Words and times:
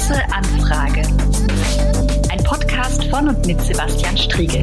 große 0.00 0.32
Anfrage. 0.32 1.02
Ein 2.30 2.42
Podcast 2.42 3.04
von 3.04 3.28
und 3.28 3.46
mit 3.46 3.60
Sebastian 3.60 4.16
Striegel. 4.16 4.62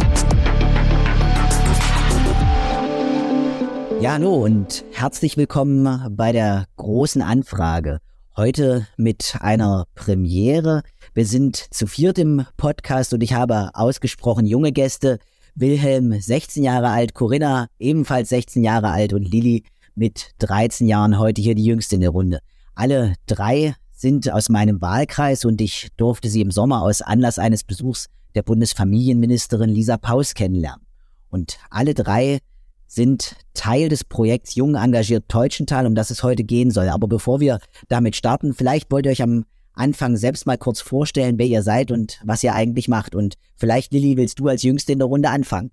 Ja, 4.02 4.13
hallo 4.13 4.34
und 4.34 4.84
herzlich 4.94 5.38
willkommen 5.38 6.15
bei 6.15 6.31
der 6.31 6.65
großen 6.78 7.22
Anfrage. 7.22 8.00
Heute 8.36 8.87
mit 8.97 9.36
einer 9.40 9.86
Premiere. 9.94 10.81
Wir 11.13 11.28
sind 11.28 11.56
zu 11.56 11.85
viert 11.85 12.17
im 12.17 12.47
Podcast 12.58 13.13
und 13.13 13.22
ich 13.22 13.33
habe 13.33 13.69
ausgesprochen 13.76 14.47
junge 14.47 14.72
Gäste. 14.72 15.19
Wilhelm, 15.54 16.20
16 16.20 16.63
Jahre 16.63 16.90
alt, 16.90 17.13
Corinna, 17.13 17.67
ebenfalls 17.77 18.30
16 18.30 18.63
Jahre 18.63 18.90
alt 18.90 19.13
und 19.13 19.22
Lilly 19.22 19.66
mit 19.94 20.31
13 20.40 20.88
Jahren 20.88 21.20
heute 21.20 21.44
hier 21.44 21.54
die 21.54 21.66
jüngste 21.66 21.94
in 21.94 22.02
der 22.02 22.09
Runde. 22.09 22.40
Alle 22.74 23.13
drei 23.27 23.76
sind 23.98 24.32
aus 24.32 24.50
meinem 24.50 24.80
Wahlkreis 24.80 25.44
und 25.44 25.60
ich 25.60 25.90
durfte 25.98 26.30
sie 26.30 26.42
im 26.42 26.52
Sommer 26.52 26.84
aus 26.84 27.02
Anlass 27.02 27.40
eines 27.40 27.64
Besuchs 27.64 28.10
der 28.36 28.44
Bundesfamilienministerin 28.44 29.70
Lisa 29.70 29.98
Paus 29.98 30.36
kennenlernen. 30.36 30.86
Und 31.30 31.58
alle 31.72 31.96
drei 31.96 32.38
sind 32.86 33.36
Teil 33.55 33.90
des 33.90 34.04
Projekts 34.04 34.54
Jung 34.54 34.76
engagiert 34.76 35.28
Teutschenthal, 35.28 35.88
um 35.88 35.96
das 35.96 36.12
es 36.12 36.22
heute 36.22 36.44
gehen 36.44 36.70
soll. 36.70 36.90
Aber 36.90 37.08
bevor 37.08 37.40
wir 37.40 37.60
damit 37.90 38.16
starten, 38.16 38.54
vielleicht 38.54 38.91
wollt 38.91 39.08
ihr 39.08 39.12
euch 39.12 39.24
am 39.24 39.46
Anfang 39.74 40.16
selbst 40.16 40.46
mal 40.46 40.58
kurz 40.60 40.80
vorstellen, 40.80 41.40
wer 41.40 41.48
ihr 41.48 41.64
seid 41.64 41.91
und 41.91 42.22
was 42.24 42.44
ihr 42.44 42.54
eigentlich 42.54 42.88
macht. 42.88 43.16
Und 43.16 43.36
vielleicht, 43.55 43.91
Lilly, 43.91 44.16
willst 44.16 44.40
du 44.40 44.48
als 44.48 44.62
Jüngste 44.62 44.91
in 44.91 45.00
der 45.00 45.08
Runde 45.08 45.30
anfangen? 45.30 45.72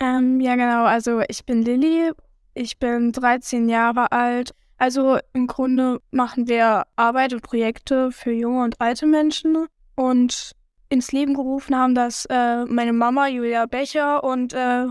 Ähm, 0.00 0.40
ja, 0.40 0.56
genau. 0.56 0.84
Also 0.84 1.20
ich 1.28 1.44
bin 1.44 1.62
Lilly, 1.62 2.12
ich 2.54 2.78
bin 2.78 3.12
13 3.12 3.68
Jahre 3.68 4.10
alt 4.10 4.54
also 4.78 5.18
im 5.32 5.46
Grunde 5.46 6.00
machen 6.10 6.48
wir 6.48 6.84
Arbeit 6.96 7.32
und 7.32 7.42
Projekte 7.42 8.12
für 8.12 8.32
junge 8.32 8.64
und 8.64 8.80
alte 8.80 9.06
Menschen 9.06 9.66
und 9.94 10.52
ins 10.88 11.12
Leben 11.12 11.34
gerufen 11.34 11.74
haben 11.74 11.94
das 11.94 12.26
äh, 12.26 12.64
meine 12.66 12.92
Mama 12.92 13.28
Julia 13.28 13.66
Becher 13.66 14.22
und 14.22 14.52
äh, 14.52 14.86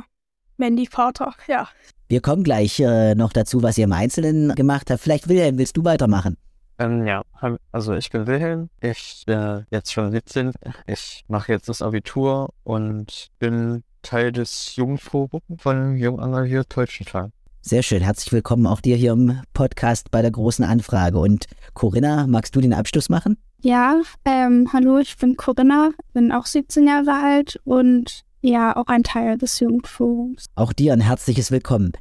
Mandy 0.58 0.88
Vater, 0.88 1.33
ja. 1.47 1.67
Wir 2.08 2.22
kommen 2.22 2.44
gleich 2.44 2.80
äh, 2.80 3.16
noch 3.16 3.33
dazu, 3.33 3.63
was 3.63 3.78
ihr 3.78 3.86
im 3.86 3.94
Einzelnen 3.94 4.53
gemacht 4.56 4.91
habt. 4.91 5.02
Vielleicht 5.02 5.28
Wilhelm, 5.28 5.58
willst 5.58 5.75
du 5.75 5.83
weitermachen? 5.83 6.38
Ähm, 6.78 7.08
ja, 7.08 7.23
also 7.72 7.94
ich 7.94 8.09
bin 8.09 8.28
Wilhelm, 8.28 8.69
ich 8.81 9.23
bin 9.25 9.66
jetzt 9.69 9.94
schon 9.94 10.11
17, 10.11 10.52
ich 10.88 11.23
mache 11.28 11.53
jetzt 11.53 11.69
das 11.69 11.81
Abitur 11.81 12.50
und 12.63 13.30
bin 13.39 13.83
Teil 14.02 14.31
des 14.31 14.75
Jugendforums 14.75 15.41
von 15.58 15.97
Jung 15.97 16.19
Engagiert 16.19 16.75
Deutschenthal. 16.75 17.31
Sehr 17.67 17.81
schön. 17.81 18.03
Herzlich 18.03 18.31
willkommen 18.31 18.67
auch 18.67 18.80
dir 18.80 18.95
hier 18.95 19.13
im 19.13 19.41
Podcast 19.53 20.11
bei 20.11 20.21
der 20.21 20.30
großen 20.30 20.63
Anfrage. 20.63 21.17
Und 21.17 21.47
Corinna, 21.73 22.27
magst 22.27 22.55
du 22.55 22.61
den 22.61 22.73
Abschluss 22.73 23.09
machen? 23.09 23.39
Ja, 23.59 24.03
ähm, 24.23 24.69
hallo, 24.72 24.99
ich 24.99 25.17
bin 25.17 25.35
Corinna, 25.35 25.89
bin 26.13 26.31
auch 26.31 26.45
17 26.45 26.88
Jahre 26.88 27.11
alt 27.11 27.59
und 27.63 28.22
ja, 28.41 28.75
auch 28.77 28.85
ein 28.85 29.02
Teil 29.02 29.39
des 29.39 29.59
Jugendforums. 29.59 30.45
Auch 30.53 30.73
dir 30.73 30.94
ein 30.94 31.02
herzliches 31.02 31.49
Willkommen. 31.49 31.94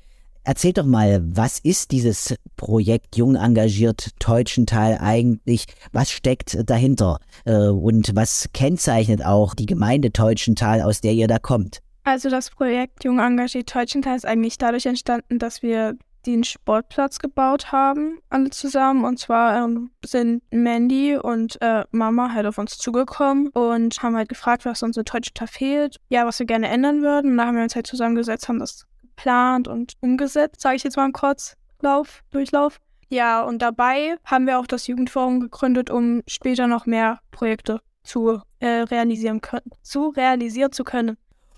Erzähl 0.42 0.74
doch 0.74 0.84
mal, 0.84 1.22
was 1.24 1.60
ist 1.60 1.92
dieses 1.92 2.34
Projekt 2.56 3.16
Jung 3.16 3.34
engagiert 3.34 4.10
Teutschenthal 4.18 4.98
eigentlich? 5.00 5.64
Was 5.92 6.10
steckt 6.10 6.58
dahinter? 6.68 7.20
Äh, 7.46 7.68
und 7.68 8.14
was 8.14 8.50
kennzeichnet 8.52 9.24
auch 9.24 9.54
die 9.54 9.64
Gemeinde 9.64 10.12
Teutschenthal, 10.12 10.82
aus 10.82 11.00
der 11.00 11.14
ihr 11.14 11.26
da 11.26 11.38
kommt? 11.38 11.80
Also 12.04 12.28
das 12.28 12.50
Projekt 12.50 13.02
Jung 13.04 13.18
engagiert 13.18 13.68
Teutschenthal 13.68 14.16
ist 14.16 14.26
eigentlich 14.26 14.58
dadurch 14.58 14.86
entstanden, 14.86 15.38
dass 15.38 15.62
wir 15.62 15.96
den 16.26 16.44
Sportplatz 16.44 17.18
gebaut 17.18 17.72
haben, 17.72 18.18
alle 18.30 18.50
zusammen. 18.50 19.04
Und 19.04 19.18
zwar 19.18 19.64
ähm, 19.64 19.90
sind 20.04 20.42
Mandy 20.50 21.16
und 21.16 21.60
äh, 21.60 21.84
Mama 21.90 22.32
halt 22.32 22.46
auf 22.46 22.58
uns 22.58 22.78
zugekommen 22.78 23.48
und 23.48 24.02
haben 24.02 24.16
halt 24.16 24.28
gefragt, 24.28 24.64
was 24.64 24.82
uns 24.82 24.96
in 24.96 25.04
Teutschenthal 25.04 25.48
fehlt. 25.48 25.96
Ja, 26.08 26.26
was 26.26 26.38
wir 26.38 26.46
gerne 26.46 26.68
ändern 26.68 27.02
würden. 27.02 27.32
Und 27.32 27.38
da 27.38 27.46
haben 27.46 27.56
wir 27.56 27.62
uns 27.62 27.74
halt 27.74 27.86
zusammengesetzt, 27.86 28.48
haben 28.48 28.58
das 28.58 28.86
geplant 29.02 29.68
und 29.68 29.94
umgesetzt, 30.00 30.60
sage 30.60 30.76
ich 30.76 30.84
jetzt 30.84 30.96
mal 30.96 31.06
im 31.06 31.12
Kurzlauf, 31.12 32.22
Durchlauf. 32.30 32.80
Ja, 33.08 33.42
und 33.42 33.60
dabei 33.60 34.16
haben 34.24 34.46
wir 34.46 34.58
auch 34.58 34.66
das 34.66 34.86
Jugendforum 34.86 35.40
gegründet, 35.40 35.90
um 35.90 36.22
später 36.26 36.66
noch 36.66 36.86
mehr 36.86 37.20
Projekte 37.30 37.80
zu 38.02 38.40
äh, 38.60 38.66
realisieren 38.82 39.40
können, 39.40 39.70
zu 39.82 40.08
realisieren 40.08 40.72
zu 40.72 40.84
können. 40.84 41.16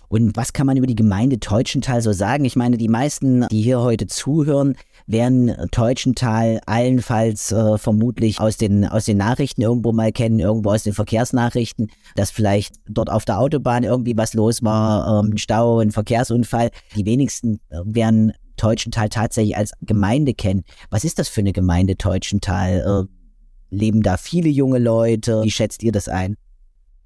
Und 0.09 0.37
was 0.37 0.53
kann 0.53 0.65
man 0.65 0.77
über 0.77 0.87
die 0.87 0.95
Gemeinde 0.95 1.39
Teutschenthal 1.39 2.01
so 2.01 2.13
sagen? 2.13 2.45
Ich 2.45 2.55
meine, 2.55 2.77
die 2.77 2.87
meisten, 2.87 3.47
die 3.49 3.61
hier 3.61 3.81
heute 3.81 4.07
zuhören, 4.07 4.75
werden 5.05 5.53
Teutschenthal 5.71 6.61
allenfalls 6.65 7.51
äh, 7.51 7.77
vermutlich 7.77 8.39
aus 8.39 8.57
den, 8.57 8.85
aus 8.85 9.05
den 9.05 9.17
Nachrichten 9.17 9.61
irgendwo 9.61 9.91
mal 9.91 10.11
kennen, 10.11 10.39
irgendwo 10.39 10.71
aus 10.71 10.83
den 10.83 10.93
Verkehrsnachrichten, 10.93 11.89
dass 12.15 12.31
vielleicht 12.31 12.75
dort 12.87 13.09
auf 13.09 13.25
der 13.25 13.39
Autobahn 13.39 13.83
irgendwie 13.83 14.17
was 14.17 14.33
los 14.33 14.63
war, 14.63 15.23
ähm, 15.23 15.31
ein 15.31 15.37
Stau, 15.37 15.79
ein 15.79 15.91
Verkehrsunfall. 15.91 16.71
Die 16.95 17.05
wenigsten 17.05 17.59
äh, 17.69 17.79
werden 17.83 18.33
Teutschenthal 18.57 19.09
tatsächlich 19.09 19.55
als 19.55 19.71
Gemeinde 19.81 20.33
kennen. 20.33 20.63
Was 20.89 21.03
ist 21.03 21.19
das 21.19 21.29
für 21.29 21.41
eine 21.41 21.53
Gemeinde 21.53 21.97
Teutschenthal? 21.97 23.07
Äh, 23.07 23.75
leben 23.75 24.01
da 24.01 24.17
viele 24.17 24.49
junge 24.49 24.79
Leute? 24.79 25.43
Wie 25.43 25.51
schätzt 25.51 25.83
ihr 25.83 25.91
das 25.91 26.07
ein? 26.07 26.37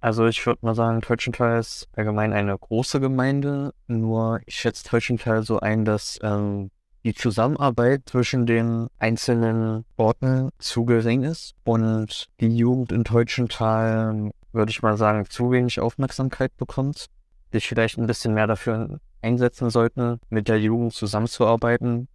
Also 0.02 0.26
ich 0.26 0.44
würde 0.48 0.60
mal 0.64 0.74
sagen, 0.74 1.02
Teutschenthal 1.02 1.60
ist 1.60 1.88
allgemein 1.96 2.34
eine 2.34 2.58
große 2.58 3.00
Gemeinde, 3.00 3.72
nur 3.88 4.42
ich 4.48 4.56
schätze 4.56 4.84
Teutschenthal 4.84 5.44
so 5.44 5.60
ein, 5.60 5.86
dass 5.86 6.18
ähm, 6.24 6.72
die 7.04 7.14
Zusammenarbeit 7.14 8.02
zwischen 8.08 8.48
den 8.48 8.88
einzelnen 8.98 9.86
Orten 9.98 10.50
zu 10.58 10.86
gering 10.86 11.24
ist. 11.24 11.54
Und 11.64 12.26
die 12.40 12.56
Jugend 12.56 12.92
in 12.92 13.04
Teutschenthal, 13.04 14.32
würde 14.52 14.72
ich 14.72 14.82
mal 14.82 14.98
sagen, 14.98 15.26
zu 15.30 15.52
wenig 15.52 15.80
Aufmerksamkeit 15.80 16.58
bekommt, 16.58 17.06
sich 17.52 17.68
vielleicht 17.68 18.00
ein 18.00 18.08
bisschen 18.08 18.34
mehr 18.34 18.48
dafür 18.48 19.00
einsetzen 19.22 19.70
sollten, 19.70 20.20
mit 20.30 20.48
der 20.48 20.60
Jugend 20.60 20.94
zusammenzuarbeiten, 20.94 22.08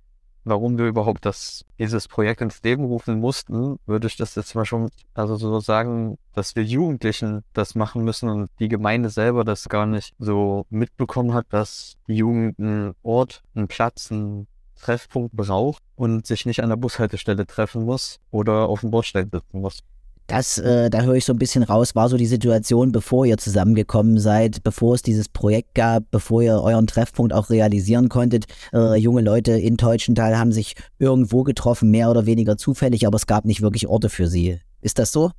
warum 0.47 0.79
wir 0.79 0.87
überhaupt 0.87 1.27
das, 1.27 1.65
dieses 1.79 2.09
Projekt 2.09 2.41
ins 2.41 2.63
Leben 2.63 2.85
rufen 2.85 3.21
mussten, 3.21 3.79
würde 3.85 4.07
ich 4.07 4.17
das 4.17 4.35
jetzt 4.37 4.55
mal 4.55 4.65
schon, 4.65 4.91
also 5.15 5.37
so 5.37 5.61
sagen, 5.61 6.17
dass 6.35 6.57
wir 6.57 6.65
Jugendlichen 6.65 7.43
das 7.53 7.75
machen 7.75 8.05
müssen 8.05 8.29
und 8.29 8.51
die 8.61 8.69
Gemeinde 8.69 9.11
selber 9.11 9.45
das 9.45 9.69
gar 9.69 9.87
nicht 9.87 10.15
so 10.19 10.65
mitbekommen 10.71 11.35
hat, 11.35 11.47
dass 11.51 11.97
die 12.07 12.15
Jugend 12.15 12.59
einen 12.59 12.95
Ort, 13.03 13.43
einen 13.55 13.69
Platz, 13.69 14.11
einen 14.11 14.47
Treffpunkt 14.77 15.35
braucht 15.35 15.83
und 15.97 16.27
sich 16.27 16.47
nicht 16.47 16.63
an 16.63 16.69
der 16.69 16.77
Bushaltestelle 16.77 17.47
treffen 17.47 17.85
muss 17.85 18.21
oder 18.31 18.69
auf 18.69 18.81
dem 18.81 18.91
Bordstein 18.91 19.31
sitzen 19.31 19.61
muss. 19.61 19.81
Das, 20.27 20.59
äh, 20.59 20.91
da 20.91 21.03
höre 21.03 21.15
ich 21.15 21.25
so 21.25 21.33
ein 21.33 21.39
bisschen 21.39 21.63
raus, 21.63 21.95
war 21.95 22.09
so 22.09 22.17
die 22.17 22.27
Situation, 22.27 22.91
bevor 22.91 23.27
ihr 23.27 23.39
zusammengekommen 23.39 24.19
seid, 24.19 24.63
bevor 24.65 24.95
es 24.95 25.03
dieses 25.03 25.29
Projekt 25.29 25.75
gab, 25.75 26.11
bevor 26.11 26.43
ihr 26.43 26.61
euren 26.61 26.87
Treffpunkt 26.87 27.33
auch 27.33 27.49
realisieren 27.49 28.09
konntet. 28.09 28.47
Äh, 28.73 28.97
junge 28.97 29.23
Leute 29.23 29.53
in 29.53 29.77
Teutschenthal 29.77 30.37
haben 30.37 30.53
sich 30.53 30.75
irgendwo 30.99 31.45
getroffen, 31.45 31.91
mehr 31.91 32.11
oder 32.11 32.27
weniger 32.27 32.57
zufällig, 32.57 33.07
aber 33.07 33.17
es 33.17 33.27
gab 33.27 33.45
nicht 33.45 33.63
wirklich 33.63 33.87
Orte 33.87 34.09
für 34.09 34.27
sie. 34.27 34.61
Ist 34.81 34.99
das 34.99 35.13
so? 35.13 35.31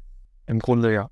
Im 0.45 0.59
Grunde 0.59 0.93
ja. 0.93 1.09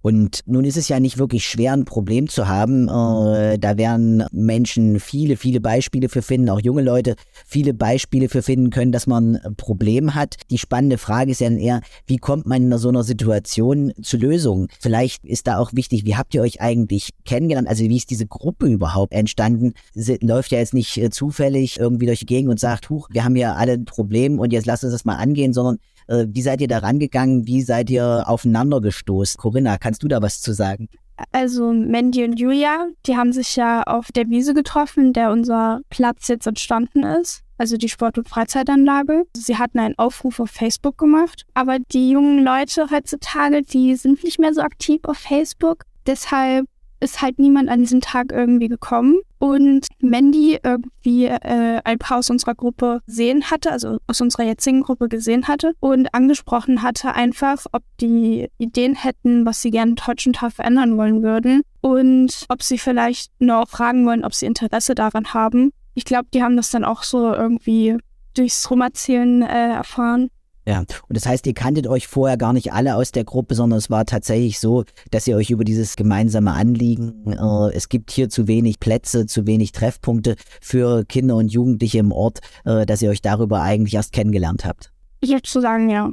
Und 0.00 0.40
nun 0.46 0.64
ist 0.64 0.76
es 0.76 0.88
ja 0.88 1.00
nicht 1.00 1.18
wirklich 1.18 1.46
schwer, 1.46 1.72
ein 1.72 1.84
Problem 1.84 2.28
zu 2.28 2.48
haben. 2.48 2.88
Äh, 2.88 3.58
da 3.58 3.76
werden 3.76 4.24
Menschen 4.32 5.00
viele, 5.00 5.36
viele 5.36 5.60
Beispiele 5.60 6.08
für 6.08 6.22
finden, 6.22 6.50
auch 6.50 6.60
junge 6.60 6.82
Leute 6.82 7.16
viele 7.46 7.74
Beispiele 7.74 8.28
für 8.28 8.42
finden 8.42 8.70
können, 8.70 8.92
dass 8.92 9.06
man 9.06 9.36
ein 9.36 9.56
Problem 9.56 10.14
hat. 10.14 10.36
Die 10.50 10.58
spannende 10.58 10.98
Frage 10.98 11.32
ist 11.32 11.40
ja 11.40 11.48
dann 11.48 11.58
eher, 11.58 11.80
wie 12.06 12.18
kommt 12.18 12.46
man 12.46 12.70
in 12.70 12.78
so 12.78 12.88
einer 12.88 13.02
Situation 13.02 13.92
zu 14.00 14.16
Lösungen? 14.16 14.68
Vielleicht 14.80 15.24
ist 15.24 15.46
da 15.46 15.58
auch 15.58 15.72
wichtig, 15.72 16.04
wie 16.04 16.16
habt 16.16 16.34
ihr 16.34 16.42
euch 16.42 16.60
eigentlich 16.60 17.10
kennengelernt? 17.24 17.68
Also 17.68 17.84
wie 17.84 17.96
ist 17.96 18.10
diese 18.10 18.26
Gruppe 18.26 18.66
überhaupt 18.66 19.12
entstanden? 19.12 19.74
Sie 19.94 20.18
läuft 20.20 20.52
ja 20.52 20.58
jetzt 20.58 20.74
nicht 20.74 20.96
äh, 20.96 21.10
zufällig 21.10 21.78
irgendwie 21.80 22.06
durch 22.06 22.20
die 22.20 22.26
Gegend 22.26 22.50
und 22.50 22.60
sagt, 22.60 22.88
huch, 22.90 23.08
wir 23.10 23.24
haben 23.24 23.36
ja 23.36 23.54
alle 23.54 23.72
ein 23.72 23.84
Problem 23.84 24.38
und 24.38 24.52
jetzt 24.52 24.66
lasst 24.66 24.84
uns 24.84 24.92
das 24.92 25.04
mal 25.04 25.16
angehen, 25.16 25.52
sondern 25.52 25.78
äh, 26.08 26.26
wie 26.28 26.42
seid 26.42 26.60
ihr 26.60 26.68
da 26.68 26.78
rangegangen? 26.78 27.46
Wie 27.46 27.62
seid 27.62 27.90
ihr 27.90 28.24
aufeinander 28.26 28.80
gestoßen? 28.80 29.38
Corinna, 29.38 29.78
kannst 29.78 30.02
du 30.02 30.08
da 30.08 30.20
was 30.20 30.40
zu 30.40 30.52
sagen? 30.52 30.88
Also 31.32 31.72
Mandy 31.72 32.24
und 32.24 32.38
Julia, 32.38 32.86
die 33.06 33.16
haben 33.16 33.32
sich 33.32 33.56
ja 33.56 33.82
auf 33.82 34.12
der 34.12 34.28
Wiese 34.28 34.54
getroffen, 34.54 35.12
der 35.12 35.32
unser 35.32 35.80
Platz 35.90 36.28
jetzt 36.28 36.46
entstanden 36.46 37.02
ist. 37.02 37.42
Also 37.58 37.76
die 37.76 37.88
Sport- 37.88 38.18
und 38.18 38.28
Freizeitanlage. 38.28 39.24
Sie 39.36 39.56
hatten 39.56 39.80
einen 39.80 39.98
Aufruf 39.98 40.38
auf 40.38 40.50
Facebook 40.50 40.96
gemacht. 40.96 41.44
Aber 41.54 41.78
die 41.80 42.10
jungen 42.10 42.44
Leute 42.44 42.88
heutzutage, 42.90 43.62
die 43.62 43.96
sind 43.96 44.22
nicht 44.22 44.38
mehr 44.38 44.54
so 44.54 44.60
aktiv 44.60 45.00
auf 45.02 45.18
Facebook. 45.18 45.84
Deshalb 46.06 46.66
ist 47.00 47.22
halt 47.22 47.38
niemand 47.38 47.68
an 47.68 47.80
diesem 47.80 48.00
Tag 48.00 48.32
irgendwie 48.32 48.68
gekommen 48.68 49.18
und 49.38 49.86
Mandy 50.00 50.58
irgendwie 50.62 51.26
äh, 51.26 51.80
ein 51.84 51.98
paar 51.98 52.18
aus 52.18 52.30
unserer 52.30 52.54
Gruppe 52.54 53.00
gesehen 53.06 53.50
hatte, 53.50 53.70
also 53.70 53.98
aus 54.06 54.20
unserer 54.20 54.44
jetzigen 54.44 54.82
Gruppe 54.82 55.08
gesehen 55.08 55.46
hatte 55.46 55.72
und 55.80 56.12
angesprochen 56.14 56.82
hatte 56.82 57.14
einfach, 57.14 57.64
ob 57.72 57.82
die 58.00 58.48
Ideen 58.58 58.94
hätten, 58.94 59.46
was 59.46 59.62
sie 59.62 59.70
gerne 59.70 59.94
in 60.24 60.32
Tag 60.32 60.52
verändern 60.52 60.96
wollen 60.96 61.22
würden 61.22 61.62
und 61.80 62.44
ob 62.48 62.62
sie 62.62 62.78
vielleicht 62.78 63.30
noch 63.40 63.68
fragen 63.68 64.04
wollen, 64.06 64.24
ob 64.24 64.34
sie 64.34 64.46
Interesse 64.46 64.94
daran 64.94 65.32
haben. 65.34 65.72
Ich 65.94 66.04
glaube, 66.04 66.28
die 66.34 66.42
haben 66.42 66.56
das 66.56 66.70
dann 66.70 66.84
auch 66.84 67.02
so 67.02 67.32
irgendwie 67.32 67.96
durchs 68.34 68.70
Rumerzählen 68.70 69.42
äh, 69.42 69.70
erfahren. 69.70 70.30
Ja, 70.68 70.80
und 70.80 71.16
das 71.16 71.24
heißt, 71.24 71.46
ihr 71.46 71.54
kanntet 71.54 71.86
euch 71.86 72.08
vorher 72.08 72.36
gar 72.36 72.52
nicht 72.52 72.74
alle 72.74 72.96
aus 72.96 73.10
der 73.10 73.24
Gruppe, 73.24 73.54
sondern 73.54 73.78
es 73.78 73.88
war 73.88 74.04
tatsächlich 74.04 74.60
so, 74.60 74.84
dass 75.10 75.26
ihr 75.26 75.34
euch 75.34 75.48
über 75.48 75.64
dieses 75.64 75.96
gemeinsame 75.96 76.52
Anliegen, 76.52 77.24
äh, 77.26 77.74
es 77.74 77.88
gibt 77.88 78.10
hier 78.10 78.28
zu 78.28 78.46
wenig 78.48 78.78
Plätze, 78.78 79.24
zu 79.24 79.46
wenig 79.46 79.72
Treffpunkte 79.72 80.36
für 80.60 81.06
Kinder 81.06 81.36
und 81.36 81.50
Jugendliche 81.50 82.00
im 82.00 82.12
Ort, 82.12 82.40
äh, 82.66 82.84
dass 82.84 83.00
ihr 83.00 83.08
euch 83.08 83.22
darüber 83.22 83.62
eigentlich 83.62 83.94
erst 83.94 84.12
kennengelernt 84.12 84.66
habt. 84.66 84.92
Ich 85.20 85.30
würde 85.30 85.48
so 85.48 85.62
sagen, 85.62 85.88
ja. 85.88 86.10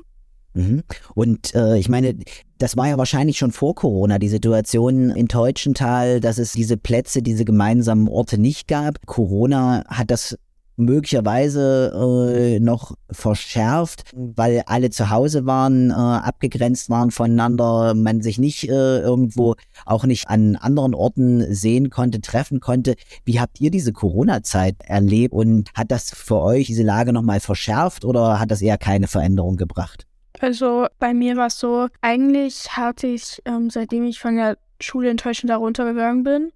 Mhm. 0.54 0.84
Und 1.16 1.54
äh, 1.54 1.78
ich 1.78 1.90
meine, 1.90 2.16
das 2.58 2.78
war 2.78 2.88
ja 2.88 2.98
wahrscheinlich 2.98 3.38
schon 3.38 3.52
vor 3.52 3.76
Corona 3.76 4.20
die 4.20 4.30
Situation 4.30 5.10
in 5.10 5.28
Teutschenthal, 5.28 6.22
dass 6.22 6.38
es 6.38 6.54
diese 6.54 6.78
Plätze, 6.78 7.22
diese 7.22 7.44
gemeinsamen 7.44 8.08
Orte 8.08 8.38
nicht 8.38 8.70
gab. 8.70 9.06
Corona 9.06 9.84
hat 9.90 10.12
das 10.12 10.38
möglicherweise 10.78 11.92
äh, 12.36 12.60
noch 12.60 12.96
verschärft, 13.10 14.04
weil 14.14 14.64
alle 14.66 14.90
zu 14.90 15.10
Hause 15.10 15.46
waren, 15.46 15.92
äh, 15.92 15.94
abgegrenzt 15.94 16.90
waren 16.90 17.12
voneinander, 17.12 17.94
man 17.94 18.22
sich 18.22 18.38
nicht 18.38 18.70
äh, 18.70 19.00
irgendwo 19.00 19.56
auch 19.86 20.06
nicht 20.06 20.28
an 20.28 20.56
anderen 20.56 20.94
Orten 20.94 21.54
sehen 21.54 21.90
konnte, 21.90 22.22
treffen 22.22 22.60
konnte. 22.60 22.96
Wie 23.24 23.40
habt 23.40 23.62
ihr 23.62 23.72
diese 23.72 23.94
Corona-Zeit 23.94 24.76
erlebt 24.86 25.34
und 25.34 25.70
hat 25.74 25.92
das 25.92 26.12
für 26.12 26.42
euch 26.42 26.68
diese 26.68 26.84
Lage 26.84 27.14
nochmal 27.14 27.40
verschärft 27.40 28.06
oder 28.06 28.40
hat 28.40 28.52
das 28.52 28.62
eher 28.62 28.78
keine 28.78 29.08
Veränderung 29.08 29.58
gebracht? 29.58 30.06
Also 30.42 30.88
bei 31.00 31.14
mir 31.14 31.38
war 31.38 31.48
es 31.48 31.60
so, 31.60 31.88
eigentlich 32.02 32.76
hatte 32.76 33.08
ich, 33.08 33.42
ähm, 33.46 33.70
seitdem 33.70 34.06
ich 34.06 34.20
von 34.20 34.36
der 34.36 34.58
Schule 34.82 35.10
in 35.10 35.18
Teutschenthal 35.18 35.58
da 35.58 35.64
runtergegangen 35.64 36.24
bin, 36.24 36.52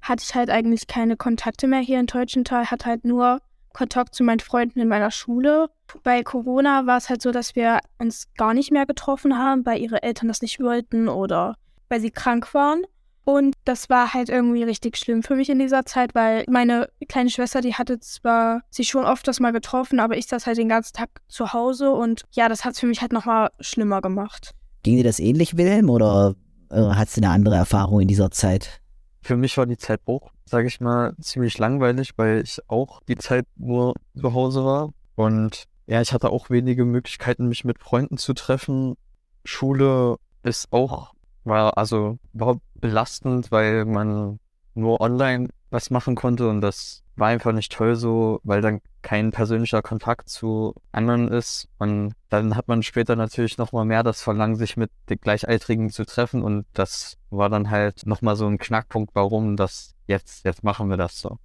hatte 0.00 0.24
ich 0.26 0.34
halt 0.34 0.50
eigentlich 0.50 0.86
keine 0.86 1.16
Kontakte 1.16 1.68
mehr 1.68 1.80
hier 1.80 2.00
in 2.00 2.06
Teutschenthal, 2.06 2.70
hatte 2.70 2.86
halt 2.86 3.04
nur 3.04 3.40
Kontakt 3.80 4.14
zu 4.14 4.24
meinen 4.24 4.40
Freunden 4.40 4.78
in 4.78 4.88
meiner 4.88 5.10
Schule. 5.10 5.70
Bei 6.02 6.22
Corona 6.22 6.86
war 6.86 6.98
es 6.98 7.08
halt 7.08 7.22
so, 7.22 7.30
dass 7.30 7.56
wir 7.56 7.78
uns 7.98 8.28
gar 8.36 8.52
nicht 8.52 8.70
mehr 8.70 8.84
getroffen 8.84 9.38
haben, 9.38 9.64
weil 9.64 9.80
ihre 9.80 10.02
Eltern 10.02 10.28
das 10.28 10.42
nicht 10.42 10.60
wollten 10.60 11.08
oder 11.08 11.56
weil 11.88 11.98
sie 11.98 12.10
krank 12.10 12.52
waren. 12.52 12.82
Und 13.24 13.54
das 13.64 13.88
war 13.88 14.12
halt 14.12 14.28
irgendwie 14.28 14.64
richtig 14.64 14.98
schlimm 14.98 15.22
für 15.22 15.34
mich 15.34 15.48
in 15.48 15.58
dieser 15.58 15.86
Zeit, 15.86 16.14
weil 16.14 16.44
meine 16.46 16.90
kleine 17.08 17.30
Schwester, 17.30 17.62
die 17.62 17.72
hatte 17.72 18.00
zwar 18.00 18.60
sie 18.68 18.84
schon 18.84 19.06
oft 19.06 19.26
das 19.26 19.40
mal 19.40 19.52
getroffen, 19.52 19.98
aber 19.98 20.18
ich 20.18 20.26
saß 20.26 20.46
halt 20.46 20.58
den 20.58 20.68
ganzen 20.68 20.92
Tag 20.92 21.08
zu 21.28 21.54
Hause 21.54 21.90
und 21.90 22.24
ja, 22.32 22.50
das 22.50 22.66
hat 22.66 22.74
es 22.74 22.80
für 22.80 22.86
mich 22.86 23.00
halt 23.00 23.12
nochmal 23.14 23.48
schlimmer 23.60 24.02
gemacht. 24.02 24.50
Ging 24.82 24.96
dir 24.96 25.04
das 25.04 25.20
ähnlich, 25.20 25.56
Wilhelm, 25.56 25.88
oder 25.88 26.34
äh, 26.70 26.82
hattest 26.82 27.16
du 27.16 27.22
eine 27.22 27.30
andere 27.30 27.56
Erfahrung 27.56 28.00
in 28.00 28.08
dieser 28.08 28.30
Zeit? 28.30 28.82
Für 29.22 29.38
mich 29.38 29.56
war 29.56 29.64
die 29.64 29.78
Zeit 29.78 30.00
auch, 30.04 30.32
sage 30.50 30.68
ich 30.68 30.80
mal, 30.80 31.14
ziemlich 31.20 31.58
langweilig, 31.58 32.12
weil 32.16 32.42
ich 32.42 32.60
auch 32.68 33.02
die 33.08 33.16
Zeit 33.16 33.46
nur 33.56 33.94
zu 34.18 34.34
Hause 34.34 34.64
war. 34.64 34.90
Und 35.14 35.64
ja, 35.86 36.00
ich 36.00 36.12
hatte 36.12 36.30
auch 36.30 36.50
wenige 36.50 36.84
Möglichkeiten, 36.84 37.48
mich 37.48 37.64
mit 37.64 37.78
Freunden 37.78 38.18
zu 38.18 38.34
treffen. 38.34 38.96
Schule 39.44 40.16
ist 40.42 40.72
auch, 40.72 41.14
war 41.44 41.78
also 41.78 42.18
war 42.32 42.58
belastend, 42.74 43.50
weil 43.50 43.84
man 43.84 44.38
nur 44.74 45.00
online 45.00 45.48
was 45.70 45.90
machen 45.90 46.16
konnte 46.16 46.48
und 46.48 46.60
das 46.60 47.02
war 47.16 47.28
einfach 47.28 47.52
nicht 47.52 47.72
toll 47.72 47.94
so, 47.94 48.40
weil 48.42 48.60
dann 48.60 48.80
kein 49.02 49.30
persönlicher 49.30 49.82
Kontakt 49.82 50.28
zu 50.28 50.74
anderen 50.90 51.28
ist. 51.28 51.68
Und 51.78 52.14
dann 52.28 52.56
hat 52.56 52.66
man 52.66 52.82
später 52.82 53.14
natürlich 53.14 53.58
nochmal 53.58 53.84
mehr 53.84 54.02
das 54.02 54.22
Verlangen, 54.22 54.56
sich 54.56 54.76
mit 54.76 54.90
den 55.08 55.18
Gleichaltrigen 55.20 55.90
zu 55.90 56.04
treffen. 56.04 56.42
Und 56.42 56.66
das 56.72 57.16
war 57.30 57.48
dann 57.48 57.70
halt 57.70 58.06
nochmal 58.06 58.36
so 58.36 58.46
ein 58.46 58.58
Knackpunkt, 58.58 59.14
warum 59.14 59.56
das 59.56 59.94
jetzt, 60.10 60.44
jetzt 60.44 60.62
machen 60.62 60.90
wir 60.90 60.96
das 60.96 61.18
so. 61.18 61.38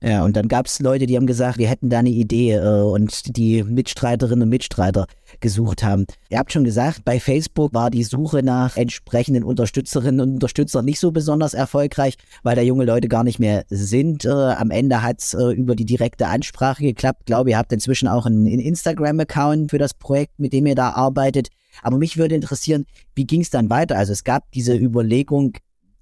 Ja, 0.00 0.24
und 0.24 0.36
dann 0.36 0.46
gab 0.46 0.66
es 0.66 0.78
Leute, 0.78 1.06
die 1.06 1.16
haben 1.16 1.26
gesagt, 1.26 1.58
wir 1.58 1.68
hätten 1.68 1.90
da 1.90 1.98
eine 1.98 2.10
Idee 2.10 2.52
äh, 2.52 2.82
und 2.82 3.36
die 3.36 3.64
Mitstreiterinnen 3.64 4.44
und 4.44 4.48
Mitstreiter 4.48 5.08
gesucht 5.40 5.82
haben. 5.82 6.06
Ihr 6.28 6.38
habt 6.38 6.52
schon 6.52 6.62
gesagt, 6.62 7.04
bei 7.04 7.18
Facebook 7.18 7.74
war 7.74 7.90
die 7.90 8.04
Suche 8.04 8.44
nach 8.44 8.76
entsprechenden 8.76 9.42
Unterstützerinnen 9.42 10.20
und 10.20 10.34
Unterstützern 10.34 10.84
nicht 10.84 11.00
so 11.00 11.10
besonders 11.10 11.52
erfolgreich, 11.52 12.14
weil 12.44 12.54
da 12.54 12.62
junge 12.62 12.84
Leute 12.84 13.08
gar 13.08 13.24
nicht 13.24 13.40
mehr 13.40 13.64
sind. 13.70 14.24
Äh, 14.24 14.28
am 14.28 14.70
Ende 14.70 15.02
hat 15.02 15.18
es 15.18 15.34
äh, 15.34 15.50
über 15.50 15.74
die 15.74 15.84
direkte 15.86 16.28
Ansprache 16.28 16.84
geklappt. 16.84 17.22
Ich 17.22 17.26
glaube, 17.26 17.50
ihr 17.50 17.58
habt 17.58 17.72
inzwischen 17.72 18.06
auch 18.06 18.24
einen, 18.24 18.46
einen 18.46 18.60
Instagram-Account 18.60 19.72
für 19.72 19.78
das 19.78 19.94
Projekt, 19.94 20.38
mit 20.38 20.52
dem 20.52 20.66
ihr 20.66 20.76
da 20.76 20.90
arbeitet. 20.90 21.48
Aber 21.82 21.98
mich 21.98 22.16
würde 22.16 22.36
interessieren, 22.36 22.86
wie 23.16 23.26
ging 23.26 23.40
es 23.40 23.50
dann 23.50 23.68
weiter? 23.68 23.96
Also 23.96 24.12
es 24.12 24.22
gab 24.22 24.50
diese 24.52 24.76
Überlegung, 24.76 25.54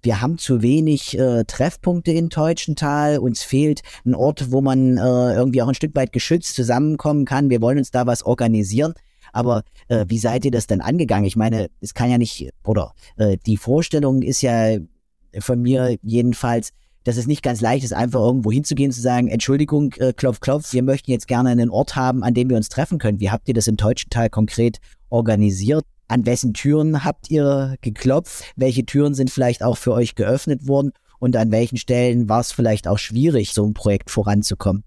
wir 0.06 0.22
haben 0.22 0.38
zu 0.38 0.62
wenig 0.62 1.18
äh, 1.18 1.44
Treffpunkte 1.44 2.12
in 2.12 2.30
Teutschenthal, 2.30 3.18
uns 3.18 3.42
fehlt 3.42 3.82
ein 4.06 4.14
Ort, 4.14 4.52
wo 4.52 4.62
man 4.62 4.96
äh, 4.96 5.34
irgendwie 5.34 5.60
auch 5.60 5.68
ein 5.68 5.74
Stück 5.74 5.94
weit 5.96 6.12
geschützt 6.12 6.54
zusammenkommen 6.54 7.24
kann. 7.24 7.50
Wir 7.50 7.60
wollen 7.60 7.76
uns 7.76 7.90
da 7.90 8.06
was 8.06 8.24
organisieren. 8.24 8.94
Aber 9.32 9.64
äh, 9.88 10.06
wie 10.08 10.18
seid 10.18 10.44
ihr 10.44 10.52
das 10.52 10.68
denn 10.68 10.80
angegangen? 10.80 11.26
Ich 11.26 11.36
meine, 11.36 11.68
es 11.80 11.92
kann 11.92 12.08
ja 12.08 12.18
nicht, 12.18 12.48
oder 12.64 12.94
äh, 13.16 13.36
die 13.44 13.56
Vorstellung 13.56 14.22
ist 14.22 14.40
ja 14.42 14.78
von 15.40 15.60
mir 15.60 15.96
jedenfalls, 16.02 16.70
dass 17.02 17.16
es 17.16 17.26
nicht 17.26 17.42
ganz 17.42 17.60
leicht 17.60 17.84
ist, 17.84 17.92
einfach 17.92 18.20
irgendwo 18.20 18.52
hinzugehen, 18.52 18.92
zu 18.92 19.00
sagen, 19.00 19.28
Entschuldigung, 19.28 19.92
äh, 19.94 20.12
klopf, 20.12 20.38
klopf, 20.40 20.72
wir 20.72 20.84
möchten 20.84 21.10
jetzt 21.10 21.28
gerne 21.28 21.50
einen 21.50 21.70
Ort 21.70 21.96
haben, 21.96 22.22
an 22.22 22.32
dem 22.32 22.48
wir 22.48 22.56
uns 22.56 22.68
treffen 22.68 22.98
können. 22.98 23.18
Wie 23.18 23.30
habt 23.30 23.48
ihr 23.48 23.54
das 23.54 23.66
im 23.66 23.76
Teutschenthal 23.76 24.30
konkret 24.30 24.78
organisiert? 25.10 25.84
An 26.08 26.24
wessen 26.24 26.54
Türen 26.54 27.04
habt 27.04 27.30
ihr 27.30 27.76
geklopft? 27.80 28.44
Welche 28.56 28.86
Türen 28.86 29.14
sind 29.14 29.30
vielleicht 29.30 29.62
auch 29.62 29.76
für 29.76 29.92
euch 29.92 30.14
geöffnet 30.14 30.68
worden? 30.68 30.92
Und 31.18 31.36
an 31.36 31.50
welchen 31.50 31.78
Stellen 31.78 32.28
war 32.28 32.40
es 32.40 32.52
vielleicht 32.52 32.86
auch 32.86 32.98
schwierig, 32.98 33.52
so 33.52 33.66
ein 33.66 33.74
Projekt 33.74 34.10
voranzukommen? 34.10 34.84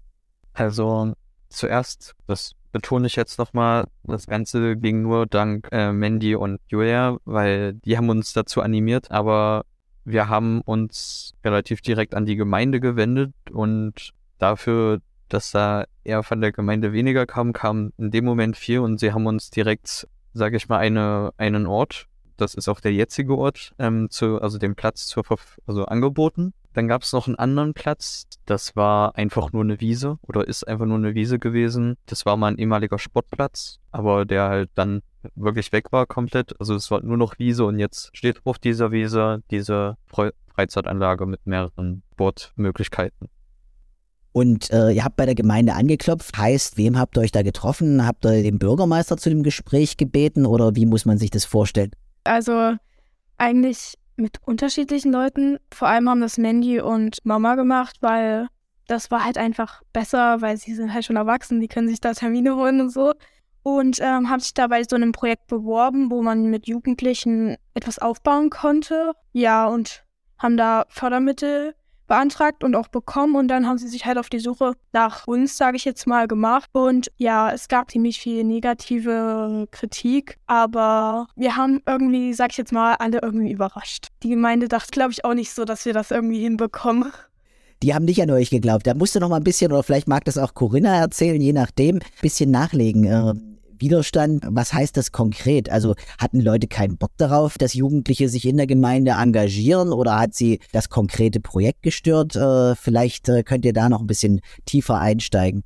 Also 0.52 1.12
zuerst, 1.48 2.14
das 2.26 2.54
betone 2.72 3.06
ich 3.06 3.16
jetzt 3.16 3.38
nochmal, 3.38 3.86
das 4.04 4.26
Ganze 4.26 4.76
ging 4.76 5.02
nur 5.02 5.26
dank 5.26 5.68
äh, 5.72 5.92
Mandy 5.92 6.36
und 6.36 6.60
Julia, 6.68 7.16
weil 7.24 7.74
die 7.74 7.96
haben 7.96 8.08
uns 8.08 8.32
dazu 8.32 8.62
animiert, 8.62 9.10
aber 9.10 9.64
wir 10.04 10.28
haben 10.28 10.60
uns 10.62 11.34
relativ 11.44 11.82
direkt 11.82 12.14
an 12.14 12.26
die 12.26 12.36
Gemeinde 12.36 12.80
gewendet 12.80 13.34
und 13.50 14.12
dafür, 14.38 15.00
dass 15.28 15.50
da 15.50 15.84
eher 16.04 16.22
von 16.22 16.40
der 16.40 16.52
Gemeinde 16.52 16.92
weniger 16.92 17.26
kam, 17.26 17.52
kam 17.52 17.92
in 17.98 18.10
dem 18.10 18.24
Moment 18.24 18.56
viel 18.56 18.80
und 18.80 18.98
sie 18.98 19.12
haben 19.12 19.26
uns 19.26 19.50
direkt 19.50 20.08
sage 20.32 20.56
ich 20.56 20.68
mal, 20.68 20.78
eine, 20.78 21.32
einen 21.36 21.66
Ort. 21.66 22.06
Das 22.36 22.54
ist 22.54 22.68
auch 22.68 22.80
der 22.80 22.92
jetzige 22.92 23.36
Ort, 23.36 23.72
ähm, 23.78 24.08
zu, 24.10 24.40
also 24.40 24.58
den 24.58 24.74
Platz 24.74 25.06
zur 25.06 25.24
also 25.66 25.84
angeboten. 25.84 26.54
Dann 26.72 26.86
gab 26.86 27.02
es 27.02 27.12
noch 27.12 27.26
einen 27.26 27.36
anderen 27.36 27.74
Platz, 27.74 28.26
das 28.46 28.76
war 28.76 29.16
einfach 29.16 29.52
nur 29.52 29.62
eine 29.62 29.80
Wiese 29.80 30.18
oder 30.22 30.46
ist 30.46 30.66
einfach 30.68 30.86
nur 30.86 30.98
eine 30.98 31.14
Wiese 31.14 31.40
gewesen. 31.40 31.96
Das 32.06 32.24
war 32.26 32.36
mal 32.36 32.52
ein 32.52 32.58
ehemaliger 32.58 32.98
Sportplatz, 32.98 33.80
aber 33.90 34.24
der 34.24 34.44
halt 34.44 34.70
dann 34.76 35.02
wirklich 35.34 35.72
weg 35.72 35.90
war 35.90 36.06
komplett. 36.06 36.58
Also 36.60 36.74
es 36.76 36.90
war 36.90 37.02
nur 37.02 37.16
noch 37.16 37.38
Wiese 37.38 37.64
und 37.64 37.78
jetzt 37.78 38.16
steht 38.16 38.40
auf 38.44 38.58
dieser 38.58 38.92
Wiese 38.92 39.42
diese 39.50 39.96
Freizeitanlage 40.54 41.26
mit 41.26 41.44
mehreren 41.44 42.02
Sportmöglichkeiten. 42.12 43.28
Und 44.32 44.70
äh, 44.70 44.90
ihr 44.92 45.04
habt 45.04 45.16
bei 45.16 45.26
der 45.26 45.34
Gemeinde 45.34 45.74
angeklopft. 45.74 46.36
Heißt, 46.36 46.76
wem 46.76 46.98
habt 46.98 47.16
ihr 47.16 47.22
euch 47.22 47.32
da 47.32 47.42
getroffen? 47.42 48.06
Habt 48.06 48.24
ihr 48.24 48.42
den 48.42 48.58
Bürgermeister 48.58 49.16
zu 49.16 49.28
dem 49.28 49.42
Gespräch 49.42 49.96
gebeten 49.96 50.46
oder 50.46 50.76
wie 50.76 50.86
muss 50.86 51.04
man 51.04 51.18
sich 51.18 51.30
das 51.30 51.44
vorstellen? 51.44 51.90
Also 52.24 52.74
eigentlich 53.38 53.94
mit 54.16 54.38
unterschiedlichen 54.44 55.12
Leuten. 55.12 55.58
Vor 55.72 55.88
allem 55.88 56.08
haben 56.08 56.20
das 56.20 56.38
Mandy 56.38 56.80
und 56.80 57.18
Mama 57.24 57.56
gemacht, 57.56 57.96
weil 58.00 58.46
das 58.86 59.10
war 59.10 59.24
halt 59.24 59.38
einfach 59.38 59.82
besser, 59.92 60.40
weil 60.40 60.56
sie 60.56 60.74
sind 60.74 60.92
halt 60.92 61.04
schon 61.04 61.16
erwachsen, 61.16 61.60
die 61.60 61.68
können 61.68 61.88
sich 61.88 62.00
da 62.00 62.12
Termine 62.12 62.56
holen 62.56 62.80
und 62.80 62.90
so. 62.90 63.14
Und 63.62 63.98
ähm, 64.00 64.30
habe 64.30 64.40
sich 64.40 64.54
da 64.54 64.68
bei 64.68 64.82
so 64.84 64.96
einem 64.96 65.12
Projekt 65.12 65.46
beworben, 65.48 66.10
wo 66.10 66.22
man 66.22 66.44
mit 66.44 66.66
Jugendlichen 66.66 67.56
etwas 67.74 67.98
aufbauen 67.98 68.48
konnte. 68.50 69.12
Ja, 69.32 69.66
und 69.66 70.04
haben 70.38 70.56
da 70.56 70.86
Fördermittel 70.88 71.74
beantragt 72.10 72.64
und 72.64 72.74
auch 72.74 72.88
bekommen 72.88 73.36
und 73.36 73.46
dann 73.46 73.68
haben 73.68 73.78
sie 73.78 73.86
sich 73.86 74.04
halt 74.04 74.18
auf 74.18 74.28
die 74.28 74.40
Suche 74.40 74.74
nach 74.92 75.28
uns, 75.28 75.56
sage 75.56 75.76
ich 75.76 75.84
jetzt 75.84 76.08
mal, 76.08 76.26
gemacht. 76.26 76.68
Und 76.72 77.10
ja, 77.18 77.52
es 77.52 77.68
gab 77.68 77.88
ziemlich 77.88 78.18
viel 78.20 78.42
negative 78.42 79.68
Kritik, 79.70 80.36
aber 80.48 81.28
wir 81.36 81.56
haben 81.56 81.80
irgendwie, 81.86 82.34
sag 82.34 82.50
ich 82.50 82.56
jetzt 82.58 82.72
mal, 82.72 82.96
alle 82.98 83.20
irgendwie 83.22 83.52
überrascht. 83.52 84.08
Die 84.24 84.30
Gemeinde 84.30 84.66
dachte, 84.66 84.90
glaube 84.90 85.12
ich, 85.12 85.24
auch 85.24 85.34
nicht 85.34 85.52
so, 85.52 85.64
dass 85.64 85.86
wir 85.86 85.92
das 85.92 86.10
irgendwie 86.10 86.40
hinbekommen. 86.40 87.12
Die 87.84 87.94
haben 87.94 88.04
nicht 88.04 88.20
an 88.20 88.30
euch 88.30 88.50
geglaubt. 88.50 88.88
Da 88.88 88.94
musste 88.94 89.20
noch 89.20 89.28
mal 89.28 89.36
ein 89.36 89.44
bisschen, 89.44 89.70
oder 89.70 89.84
vielleicht 89.84 90.08
mag 90.08 90.24
das 90.24 90.36
auch 90.36 90.54
Corinna 90.54 90.96
erzählen, 90.96 91.40
je 91.40 91.52
nachdem, 91.52 91.96
ein 91.96 92.02
bisschen 92.20 92.50
nachlegen. 92.50 93.49
Widerstand, 93.80 94.44
was 94.46 94.72
heißt 94.72 94.96
das 94.96 95.12
konkret? 95.12 95.70
Also 95.70 95.94
hatten 96.18 96.40
Leute 96.40 96.68
keinen 96.68 96.96
Bock 96.96 97.12
darauf, 97.16 97.58
dass 97.58 97.74
Jugendliche 97.74 98.28
sich 98.28 98.46
in 98.46 98.56
der 98.56 98.66
Gemeinde 98.66 99.12
engagieren 99.12 99.92
oder 99.92 100.18
hat 100.18 100.34
sie 100.34 100.60
das 100.72 100.88
konkrete 100.88 101.40
Projekt 101.40 101.82
gestört? 101.82 102.36
Äh, 102.36 102.74
vielleicht 102.76 103.28
äh, 103.28 103.42
könnt 103.42 103.64
ihr 103.64 103.72
da 103.72 103.88
noch 103.88 104.00
ein 104.00 104.06
bisschen 104.06 104.40
tiefer 104.64 104.98
einsteigen. 104.98 105.64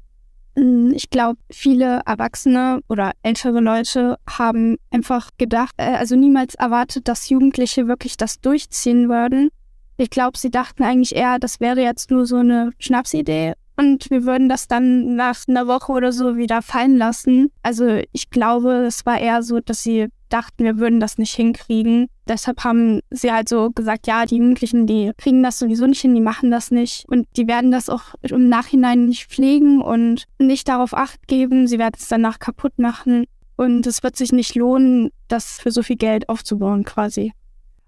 Mm, 0.56 0.92
ich 0.94 1.10
glaube, 1.10 1.38
viele 1.50 2.02
Erwachsene 2.06 2.80
oder 2.88 3.12
ältere 3.22 3.60
Leute 3.60 4.18
haben 4.28 4.76
einfach 4.90 5.30
gedacht, 5.38 5.74
äh, 5.76 5.94
also 5.96 6.16
niemals 6.16 6.54
erwartet, 6.54 7.08
dass 7.08 7.28
Jugendliche 7.28 7.88
wirklich 7.88 8.16
das 8.16 8.40
durchziehen 8.40 9.08
würden. 9.08 9.50
Ich 9.96 10.10
glaube, 10.10 10.38
sie 10.38 10.50
dachten 10.50 10.82
eigentlich 10.82 11.14
eher, 11.14 11.38
das 11.38 11.60
wäre 11.60 11.80
jetzt 11.80 12.10
nur 12.10 12.26
so 12.26 12.36
eine 12.36 12.72
Schnapsidee 12.78 13.54
und 13.76 14.10
wir 14.10 14.24
würden 14.24 14.48
das 14.48 14.68
dann 14.68 15.16
nach 15.16 15.36
einer 15.48 15.66
Woche 15.66 15.92
oder 15.92 16.12
so 16.12 16.36
wieder 16.36 16.62
fallen 16.62 16.96
lassen. 16.96 17.50
Also 17.62 18.00
ich 18.12 18.30
glaube, 18.30 18.84
es 18.86 19.04
war 19.04 19.18
eher 19.18 19.42
so, 19.42 19.60
dass 19.60 19.82
sie 19.82 20.08
dachten, 20.28 20.64
wir 20.64 20.78
würden 20.78 21.00
das 21.00 21.18
nicht 21.18 21.34
hinkriegen. 21.34 22.08
Deshalb 22.26 22.64
haben 22.64 23.00
sie 23.10 23.32
halt 23.32 23.48
so 23.48 23.70
gesagt, 23.70 24.06
ja, 24.06 24.26
die 24.26 24.36
Jugendlichen, 24.36 24.86
die 24.86 25.12
kriegen 25.16 25.42
das 25.42 25.58
sowieso 25.58 25.86
nicht 25.86 26.00
hin, 26.00 26.14
die 26.14 26.20
machen 26.20 26.50
das 26.50 26.70
nicht. 26.70 27.04
Und 27.08 27.26
die 27.36 27.46
werden 27.46 27.70
das 27.70 27.88
auch 27.88 28.14
im 28.22 28.48
Nachhinein 28.48 29.06
nicht 29.06 29.26
pflegen 29.26 29.80
und 29.80 30.24
nicht 30.38 30.68
darauf 30.68 30.94
acht 30.94 31.26
geben. 31.28 31.66
Sie 31.66 31.78
werden 31.78 31.94
es 31.98 32.08
danach 32.08 32.38
kaputt 32.38 32.78
machen. 32.78 33.26
Und 33.56 33.86
es 33.86 34.02
wird 34.02 34.16
sich 34.16 34.32
nicht 34.32 34.56
lohnen, 34.56 35.10
das 35.28 35.60
für 35.60 35.70
so 35.70 35.82
viel 35.82 35.96
Geld 35.96 36.28
aufzubauen 36.28 36.84
quasi. 36.84 37.32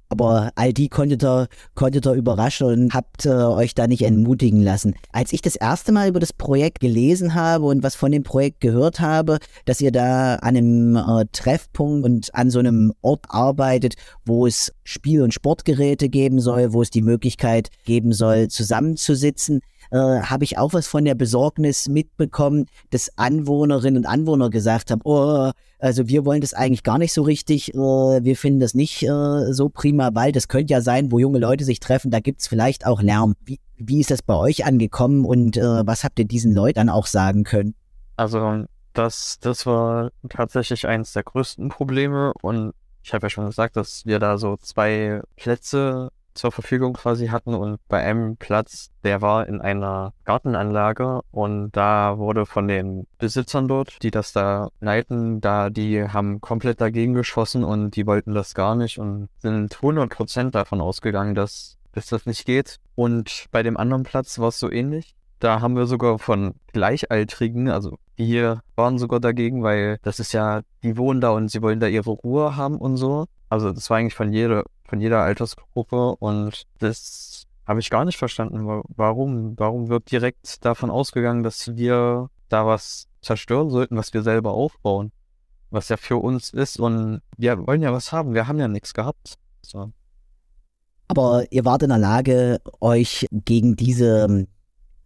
Aber 0.09 0.53
all 0.55 0.73
die 0.73 0.89
konntet 0.89 1.25
ihr, 1.25 1.49
konntet 1.75 2.07
ihr 2.07 2.13
überraschen 2.13 2.67
und 2.67 2.95
habt 2.95 3.27
äh, 3.27 3.31
euch 3.31 3.75
da 3.75 3.87
nicht 3.87 4.03
entmutigen 4.03 4.63
lassen. 4.63 4.95
Als 5.13 5.33
ich 5.33 5.43
das 5.43 5.57
erste 5.57 5.93
Mal 5.93 6.09
über 6.09 6.21
das 6.21 6.33
Projekt 6.33 6.81
gelesen 6.81 7.35
habe 7.35 7.65
und 7.65 7.83
was 7.83 7.97
von 7.97 8.13
dem 8.13 8.23
Projekt 8.23 8.61
gehört 8.61 9.01
habe, 9.01 9.39
dass 9.65 9.81
ihr 9.81 9.91
da 9.91 10.37
an 10.37 10.57
einem 10.57 10.97
äh, 10.97 11.25
Treffpunkt 11.33 12.05
und 12.05 12.35
an 12.35 12.51
so 12.51 12.59
einem 12.59 12.93
Ort 13.03 13.27
arbeitet, 13.29 13.95
wo 14.25 14.47
es 14.47 14.73
Spiel- 14.85 15.23
und 15.23 15.35
Sportgeräte 15.35 16.09
geben 16.09 16.41
soll, 16.41 16.73
wo 16.73 16.83
es 16.83 16.91
die 16.91 17.03
Möglichkeit 17.03 17.71
geben 17.85 18.13
soll, 18.13 18.49
zusammenzusitzen, 18.49 19.61
äh, 19.91 19.99
habe 19.99 20.45
ich 20.45 20.59
auch 20.59 20.73
was 20.73 20.87
von 20.87 21.05
der 21.05 21.15
Besorgnis 21.15 21.89
mitbekommen, 21.89 22.67
dass 22.91 23.11
Anwohnerinnen 23.17 23.99
und 23.99 24.07
Anwohner 24.07 24.51
gesagt 24.51 24.91
haben, 24.91 25.01
oh, 25.05 25.51
also 25.79 26.09
wir 26.09 26.25
wollen 26.25 26.41
das 26.41 26.55
eigentlich 26.55 26.83
gar 26.83 26.99
nicht 26.99 27.13
so 27.13 27.23
richtig, 27.23 27.75
äh, 27.75 27.79
wir 27.79 28.37
finden 28.37 28.61
das 28.61 28.75
nicht 28.75 29.03
äh, 29.03 29.53
so 29.53 29.69
prima, 29.69 30.11
weil 30.15 30.33
das 30.33 30.49
könnte 30.49 30.73
ja 30.73 30.81
sein, 30.81 31.13
wo 31.13 31.19
junge 31.19 31.39
Leute 31.39 31.65
sich 31.65 31.81
treffen, 31.81 32.11
da 32.11 32.21
gibt's 32.21 32.49
vielleicht 32.49 32.87
auch 32.87 33.03
Lärm. 33.03 33.35
Wie, 33.45 33.61
wie 33.77 34.01
ist 34.01 34.11
das 34.11 34.23
bei 34.23 34.35
euch 34.35 34.65
angekommen 34.65 35.25
und 35.25 35.57
äh, 35.57 35.87
was 35.87 36.05
habt 36.05 36.19
ihr 36.19 36.25
diesen 36.25 36.55
Leuten 36.55 36.89
auch 36.89 37.07
sagen 37.07 37.45
können? 37.45 37.75
Also 38.17 38.65
das, 38.95 39.39
das 39.41 39.67
war 39.67 40.11
tatsächlich 40.29 40.87
eines 40.87 41.13
der 41.13 41.23
größten 41.23 41.69
Probleme 41.69 42.33
und 42.41 42.73
ich 43.03 43.15
habe 43.15 43.27
ja 43.27 43.31
schon 43.31 43.47
gesagt, 43.47 43.77
dass 43.77 44.05
wir 44.05 44.19
da 44.19 44.37
so 44.39 44.57
zwei 44.57 45.21
Plätze 45.37 46.11
zur 46.37 46.53
Verfügung 46.53 46.95
quasi 46.95 47.29
hatten 47.29 47.55
und 47.55 47.79
bei 47.89 48.03
einem 48.03 48.37
Platz, 48.37 48.91
der 49.05 49.23
war 49.23 49.47
in 49.47 49.61
einer 49.61 50.13
Gartenanlage 50.25 51.23
und 51.31 51.71
da 51.73 52.19
wurde 52.19 52.47
von 52.47 52.69
den 52.69 53.07
Besitzern 53.19 53.69
dort, 53.69 54.03
die 54.03 54.11
das 54.11 54.33
da 54.33 54.71
leiten, 54.81 55.41
da 55.41 55.71
die 55.71 56.05
haben 56.05 56.41
komplett 56.41 56.81
dagegen 56.81 57.15
geschossen 57.15 57.65
und 57.65 57.97
die 57.97 58.07
wollten 58.07 58.35
das 58.35 58.55
gar 58.55 58.75
nicht 58.75 58.99
und 58.99 59.29
sind 59.39 59.75
100% 59.77 60.51
davon 60.51 60.81
ausgegangen, 60.81 61.35
dass, 61.35 61.79
dass 61.93 62.07
das 62.07 62.27
nicht 62.27 62.47
geht. 62.47 62.79
Und 62.95 63.47
bei 63.51 63.63
dem 63.63 63.77
anderen 63.77 64.05
Platz 64.05 64.39
war 64.39 64.49
es 64.49 64.59
so 64.59 64.71
ähnlich. 64.71 65.15
Da 65.39 65.61
haben 65.61 65.77
wir 65.77 65.87
sogar 65.87 66.19
von 66.19 66.55
Gleichaltrigen, 66.73 67.69
also 67.69 67.99
die 68.19 68.25
hier 68.25 68.63
waren 68.75 68.99
sogar 68.99 69.21
dagegen, 69.21 69.63
weil 69.63 69.99
das 70.03 70.19
ist 70.19 70.33
ja, 70.33 70.63
die 70.83 70.97
wohnen 70.97 71.21
da 71.21 71.31
und 71.31 71.51
sie 71.51 71.61
wollen 71.61 71.81
da 71.81 71.87
ihre 71.87 72.11
Ruhe 72.11 72.57
haben 72.57 72.79
und 72.79 72.97
so. 72.97 73.27
Also 73.49 73.73
das 73.73 73.91
war 73.91 73.99
eigentlich 73.99 74.15
von 74.15 74.33
jeder, 74.33 74.65
von 74.87 75.01
jeder 75.01 75.23
Altersgruppe 75.23 76.17
und 76.17 76.67
das 76.79 77.47
habe 77.67 77.81
ich 77.81 77.91
gar 77.91 78.05
nicht 78.05 78.17
verstanden. 78.17 78.67
Warum? 78.97 79.59
Warum 79.59 79.89
wird 79.89 80.11
direkt 80.11 80.65
davon 80.65 80.91
ausgegangen, 80.91 81.43
dass 81.43 81.77
wir 81.77 82.31
da 82.49 82.67
was 82.67 83.09
zerstören 83.23 83.71
sollten, 83.71 83.97
was 83.97 84.15
wir 84.15 84.23
selber 84.23 84.53
aufbauen? 84.53 85.11
Was 85.71 85.89
ja 85.89 85.97
für 85.97 86.17
uns 86.17 86.51
ist 86.51 86.79
und 86.79 87.23
wir 87.37 87.67
wollen 87.67 87.83
ja 87.83 87.93
was 87.93 88.13
haben. 88.13 88.35
Wir 88.35 88.47
haben 88.47 88.61
ja 88.61 88.69
nichts 88.69 88.95
gehabt. 88.95 89.35
So. 89.63 89.91
Aber 91.09 91.45
ihr 91.51 91.65
wart 91.65 91.83
in 91.83 91.89
der 91.89 91.99
Lage, 91.99 92.61
euch 92.81 93.27
gegen 93.33 93.75
diese 93.75 94.47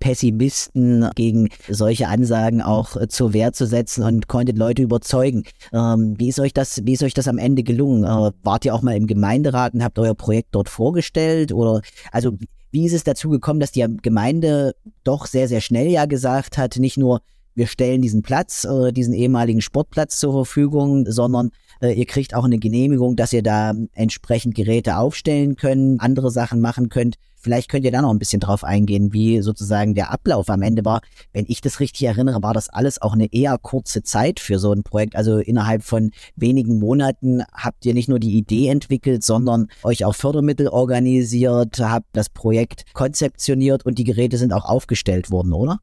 Pessimisten 0.00 1.08
gegen 1.14 1.50
solche 1.68 2.08
Ansagen 2.08 2.62
auch 2.62 2.96
äh, 2.96 3.06
zur 3.06 3.32
Wehr 3.32 3.52
zu 3.52 3.66
setzen 3.66 4.02
und 4.02 4.26
konntet 4.26 4.58
Leute 4.58 4.82
überzeugen. 4.82 5.44
Ähm, 5.72 6.14
wie 6.18 6.28
ist 6.28 6.40
euch 6.40 6.52
das, 6.52 6.84
wie 6.84 6.94
ist 6.94 7.02
euch 7.02 7.14
das 7.14 7.28
am 7.28 7.38
Ende 7.38 7.62
gelungen? 7.62 8.04
Äh, 8.04 8.32
wart 8.42 8.64
ihr 8.64 8.74
auch 8.74 8.82
mal 8.82 8.96
im 8.96 9.06
Gemeinderat 9.06 9.74
und 9.74 9.84
habt 9.84 9.98
euer 9.98 10.14
Projekt 10.14 10.48
dort 10.52 10.68
vorgestellt? 10.68 11.52
Oder 11.52 11.82
also 12.10 12.36
wie 12.72 12.86
ist 12.86 12.94
es 12.94 13.04
dazu 13.04 13.30
gekommen, 13.30 13.60
dass 13.60 13.72
die 13.72 13.86
Gemeinde 14.02 14.74
doch 15.04 15.26
sehr, 15.26 15.48
sehr 15.48 15.60
schnell 15.60 15.88
ja 15.88 16.06
gesagt 16.06 16.56
hat, 16.58 16.76
nicht 16.76 16.96
nur 16.96 17.20
wir 17.54 17.66
stellen 17.66 18.02
diesen 18.02 18.22
Platz, 18.22 18.64
äh, 18.64 18.92
diesen 18.92 19.14
ehemaligen 19.14 19.60
Sportplatz 19.60 20.18
zur 20.18 20.32
Verfügung, 20.32 21.04
sondern 21.10 21.50
äh, 21.80 21.92
ihr 21.92 22.06
kriegt 22.06 22.34
auch 22.34 22.44
eine 22.44 22.58
Genehmigung, 22.58 23.16
dass 23.16 23.32
ihr 23.32 23.42
da 23.42 23.74
entsprechend 23.94 24.54
Geräte 24.54 24.96
aufstellen 24.96 25.56
könnt, 25.56 26.00
andere 26.00 26.30
Sachen 26.30 26.60
machen 26.60 26.88
könnt. 26.88 27.16
Vielleicht 27.42 27.70
könnt 27.70 27.86
ihr 27.86 27.90
da 27.90 28.02
noch 28.02 28.10
ein 28.10 28.18
bisschen 28.18 28.40
drauf 28.40 28.64
eingehen, 28.64 29.14
wie 29.14 29.40
sozusagen 29.40 29.94
der 29.94 30.10
Ablauf 30.10 30.50
am 30.50 30.60
Ende 30.60 30.84
war. 30.84 31.00
Wenn 31.32 31.46
ich 31.48 31.62
das 31.62 31.80
richtig 31.80 32.02
erinnere, 32.02 32.42
war 32.42 32.52
das 32.52 32.68
alles 32.68 33.00
auch 33.00 33.14
eine 33.14 33.32
eher 33.32 33.56
kurze 33.56 34.02
Zeit 34.02 34.40
für 34.40 34.58
so 34.58 34.72
ein 34.72 34.82
Projekt. 34.82 35.16
Also 35.16 35.38
innerhalb 35.38 35.82
von 35.82 36.10
wenigen 36.36 36.78
Monaten 36.78 37.42
habt 37.54 37.86
ihr 37.86 37.94
nicht 37.94 38.10
nur 38.10 38.18
die 38.18 38.36
Idee 38.36 38.68
entwickelt, 38.68 39.24
sondern 39.24 39.68
euch 39.84 40.04
auch 40.04 40.14
Fördermittel 40.14 40.68
organisiert, 40.68 41.80
habt 41.80 42.08
das 42.12 42.28
Projekt 42.28 42.84
konzeptioniert 42.92 43.86
und 43.86 43.98
die 43.98 44.04
Geräte 44.04 44.36
sind 44.36 44.52
auch 44.52 44.66
aufgestellt 44.66 45.30
worden, 45.30 45.54
oder? 45.54 45.80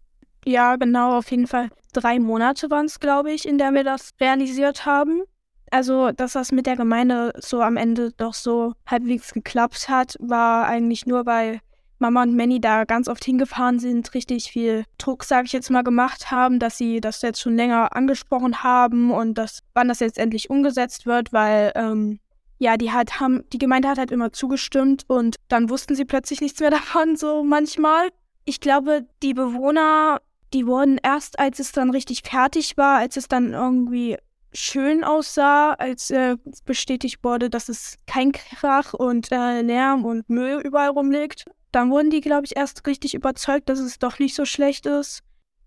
Ja, 0.47 0.75
genau, 0.77 1.17
auf 1.17 1.29
jeden 1.29 1.47
Fall. 1.47 1.69
Drei 1.93 2.19
Monate 2.19 2.69
waren 2.69 2.85
es, 2.85 2.99
glaube 2.99 3.31
ich, 3.31 3.47
in 3.47 3.57
der 3.57 3.73
wir 3.73 3.83
das 3.83 4.11
realisiert 4.19 4.85
haben 4.85 5.23
also, 5.71 6.11
dass 6.11 6.33
das 6.33 6.51
mit 6.51 6.65
der 6.65 6.75
Gemeinde 6.75 7.33
so 7.39 7.61
am 7.61 7.77
Ende 7.77 8.11
doch 8.11 8.33
so 8.33 8.73
halbwegs 8.85 9.33
geklappt 9.33 9.89
hat, 9.89 10.15
war 10.19 10.65
eigentlich 10.67 11.05
nur, 11.05 11.25
weil 11.25 11.59
Mama 11.99 12.23
und 12.23 12.35
Manny 12.35 12.61
da 12.61 12.85
ganz 12.85 13.07
oft 13.07 13.25
hingefahren 13.25 13.79
sind, 13.79 14.13
richtig 14.13 14.51
viel 14.51 14.85
Druck, 14.97 15.23
sage 15.23 15.47
ich 15.47 15.51
jetzt 15.51 15.71
mal, 15.71 15.83
gemacht 15.83 16.31
haben, 16.31 16.59
dass 16.59 16.77
sie 16.77 17.01
das 17.01 17.21
jetzt 17.21 17.41
schon 17.41 17.55
länger 17.55 17.95
angesprochen 17.95 18.63
haben 18.63 19.11
und 19.11 19.37
dass, 19.37 19.59
wann 19.73 19.87
das 19.87 19.99
jetzt 19.99 20.19
endlich 20.19 20.49
umgesetzt 20.49 21.05
wird, 21.05 21.33
weil 21.33 21.71
ähm, 21.75 22.19
ja, 22.59 22.77
die 22.77 22.91
halt 22.91 23.19
haben, 23.19 23.43
die 23.51 23.57
Gemeinde 23.57 23.87
hat 23.87 23.97
halt 23.97 24.11
immer 24.11 24.31
zugestimmt 24.31 25.03
und 25.07 25.35
dann 25.47 25.69
wussten 25.69 25.95
sie 25.95 26.05
plötzlich 26.05 26.39
nichts 26.39 26.59
mehr 26.59 26.71
davon, 26.71 27.15
so 27.17 27.43
manchmal. 27.43 28.09
Ich 28.45 28.61
glaube, 28.61 29.05
die 29.23 29.33
Bewohner, 29.33 30.21
die 30.53 30.65
wurden 30.65 30.99
erst, 31.01 31.39
als 31.39 31.59
es 31.59 31.71
dann 31.71 31.89
richtig 31.89 32.21
fertig 32.23 32.77
war, 32.77 32.99
als 32.99 33.17
es 33.17 33.27
dann 33.27 33.53
irgendwie 33.53 34.17
schön 34.53 35.03
aussah, 35.03 35.73
als 35.73 36.09
äh, 36.09 36.37
bestätigt 36.65 37.23
wurde, 37.23 37.49
dass 37.49 37.69
es 37.69 37.97
kein 38.07 38.31
Krach 38.31 38.93
und 38.93 39.31
äh, 39.31 39.61
Lärm 39.61 40.05
und 40.05 40.29
Müll 40.29 40.61
überall 40.63 40.89
rumliegt. 40.89 41.45
Dann 41.71 41.91
wurden 41.91 42.09
die, 42.09 42.21
glaube 42.21 42.45
ich, 42.45 42.55
erst 42.55 42.85
richtig 42.87 43.13
überzeugt, 43.13 43.69
dass 43.69 43.79
es 43.79 43.99
doch 43.99 44.19
nicht 44.19 44.35
so 44.35 44.45
schlecht 44.45 44.85
ist. 44.85 45.21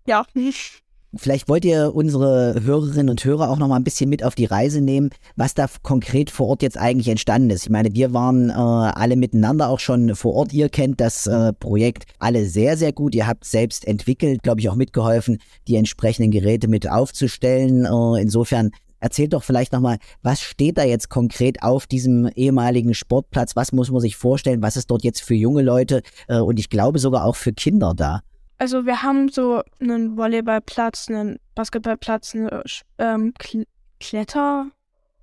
Ja. 0.05 0.25
Vielleicht 1.13 1.49
wollt 1.49 1.65
ihr 1.65 1.93
unsere 1.93 2.55
Hörerinnen 2.63 3.09
und 3.09 3.25
Hörer 3.25 3.49
auch 3.49 3.57
noch 3.57 3.67
mal 3.67 3.75
ein 3.75 3.83
bisschen 3.83 4.09
mit 4.09 4.23
auf 4.23 4.33
die 4.33 4.45
Reise 4.45 4.79
nehmen, 4.79 5.09
was 5.35 5.53
da 5.53 5.67
konkret 5.83 6.29
vor 6.29 6.47
Ort 6.47 6.61
jetzt 6.61 6.77
eigentlich 6.77 7.09
entstanden 7.09 7.49
ist. 7.49 7.63
Ich 7.63 7.69
meine, 7.69 7.93
wir 7.93 8.13
waren 8.13 8.49
äh, 8.49 8.53
alle 8.53 9.17
miteinander 9.17 9.67
auch 9.67 9.79
schon 9.79 10.15
vor 10.15 10.33
Ort. 10.35 10.53
Ihr 10.53 10.69
kennt 10.69 11.01
das 11.01 11.27
äh, 11.27 11.51
Projekt 11.51 12.05
alle 12.19 12.45
sehr, 12.45 12.77
sehr 12.77 12.93
gut. 12.93 13.13
Ihr 13.13 13.27
habt 13.27 13.43
selbst 13.43 13.85
entwickelt, 13.85 14.41
glaube 14.41 14.61
ich, 14.61 14.69
auch 14.69 14.75
mitgeholfen, 14.75 15.39
die 15.67 15.75
entsprechenden 15.75 16.31
Geräte 16.31 16.69
mit 16.69 16.89
aufzustellen. 16.89 17.85
Äh, 17.85 18.21
insofern 18.21 18.71
Erzählt 19.03 19.33
doch 19.33 19.43
vielleicht 19.43 19.73
nochmal, 19.73 19.97
was 20.21 20.41
steht 20.41 20.77
da 20.77 20.83
jetzt 20.83 21.09
konkret 21.09 21.63
auf 21.63 21.87
diesem 21.87 22.27
ehemaligen 22.35 22.93
Sportplatz? 22.93 23.55
Was 23.55 23.71
muss 23.71 23.89
man 23.89 23.99
sich 23.99 24.15
vorstellen? 24.15 24.61
Was 24.61 24.77
ist 24.77 24.91
dort 24.91 25.03
jetzt 25.03 25.23
für 25.23 25.33
junge 25.33 25.63
Leute 25.63 26.03
äh, 26.27 26.37
und 26.37 26.59
ich 26.59 26.69
glaube 26.69 26.99
sogar 26.99 27.25
auch 27.25 27.35
für 27.35 27.51
Kinder 27.51 27.95
da? 27.95 28.21
Also 28.61 28.85
wir 28.85 29.01
haben 29.01 29.27
so 29.29 29.63
einen 29.79 30.17
Volleyballplatz, 30.17 31.09
einen 31.09 31.39
Basketballplatz, 31.55 32.35
eine 32.35 32.61
ähm, 32.99 33.33
Kletter, 33.99 34.67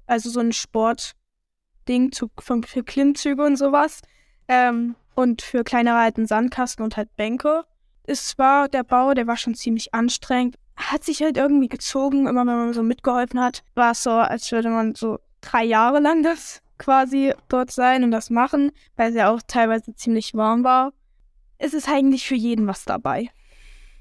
also 0.09 0.29
so 0.29 0.41
ein 0.41 0.53
Sportding 0.53 2.11
für, 2.41 2.83
Klimmzüge 2.83 3.45
und 3.45 3.55
sowas. 3.55 4.01
Ähm, 4.49 4.97
und 5.15 5.43
für 5.43 5.63
kleinere 5.63 5.99
einen 5.99 6.27
Sandkasten 6.27 6.83
und 6.83 6.97
halt 6.97 7.15
Bänke. 7.15 7.63
Es 8.03 8.37
war 8.39 8.67
der 8.69 8.83
Bau, 8.83 9.15
der 9.15 9.29
war 9.29 9.37
schon 9.37 9.55
ziemlich 9.55 9.95
anstrengend. 9.95 10.57
Hat 10.75 11.05
sich 11.05 11.23
halt 11.23 11.37
irgendwie 11.37 11.69
gezogen, 11.69 12.27
immer 12.27 12.41
wenn 12.41 12.59
man 12.59 12.73
so 12.73 12.83
mitgeholfen 12.83 13.39
hat. 13.39 13.63
War 13.77 13.93
es 13.93 14.03
so, 14.03 14.11
als 14.11 14.51
würde 14.51 14.71
man 14.71 14.97
so 14.97 15.21
drei 15.43 15.63
Jahre 15.63 16.01
lang 16.01 16.23
das 16.25 16.61
quasi 16.77 17.33
dort 17.49 17.71
sein 17.71 18.03
und 18.03 18.11
das 18.11 18.31
machen, 18.31 18.73
weil 18.97 19.11
es 19.11 19.15
ja 19.15 19.31
auch 19.31 19.43
teilweise 19.47 19.95
ziemlich 19.95 20.35
warm 20.35 20.65
war 20.65 20.93
es 21.59 21.75
ist 21.75 21.89
eigentlich 21.89 22.27
für 22.27 22.37
jeden 22.37 22.67
was 22.67 22.85
dabei. 22.85 23.29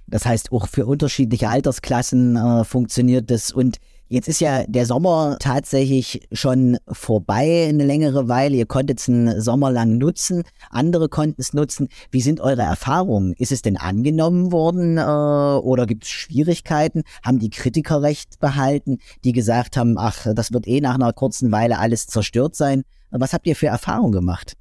Das 0.09 0.25
heißt, 0.25 0.53
auch 0.53 0.67
für 0.67 0.85
unterschiedliche 0.85 1.49
Altersklassen 1.49 2.37
äh, 2.37 2.63
funktioniert 2.63 3.29
das. 3.29 3.51
Und 3.51 3.77
jetzt 4.07 4.29
ist 4.29 4.39
ja 4.39 4.63
der 4.65 4.85
Sommer 4.85 5.35
tatsächlich 5.37 6.25
schon 6.31 6.77
vorbei, 6.87 7.65
eine 7.67 7.83
längere 7.85 8.29
Weile. 8.29 8.55
Ihr 8.55 8.67
konntet 8.67 8.99
es 8.99 9.09
einen 9.09 9.41
Sommer 9.41 9.69
lang 9.69 9.97
nutzen, 9.97 10.43
andere 10.69 11.09
konnten 11.09 11.41
es 11.41 11.51
nutzen. 11.51 11.89
Wie 12.09 12.21
sind 12.21 12.39
eure 12.39 12.61
Erfahrungen? 12.61 13.33
Ist 13.33 13.51
es 13.51 13.63
denn 13.63 13.75
angenommen 13.75 14.53
worden 14.53 14.97
äh, 14.97 15.01
oder 15.01 15.85
gibt 15.85 16.05
es 16.05 16.09
Schwierigkeiten? 16.09 17.03
Haben 17.21 17.39
die 17.39 17.49
Kritiker 17.49 18.01
recht 18.01 18.39
behalten, 18.39 18.99
die 19.25 19.33
gesagt 19.33 19.75
haben, 19.75 19.97
ach, 19.97 20.25
das 20.33 20.53
wird 20.53 20.67
eh 20.67 20.79
nach 20.79 20.95
einer 20.95 21.11
kurzen 21.11 21.51
Weile 21.51 21.79
alles 21.79 22.07
zerstört 22.07 22.55
sein? 22.55 22.83
Was 23.11 23.33
habt 23.33 23.45
ihr 23.45 23.57
für 23.57 23.67
Erfahrungen 23.67 24.13
gemacht? 24.13 24.53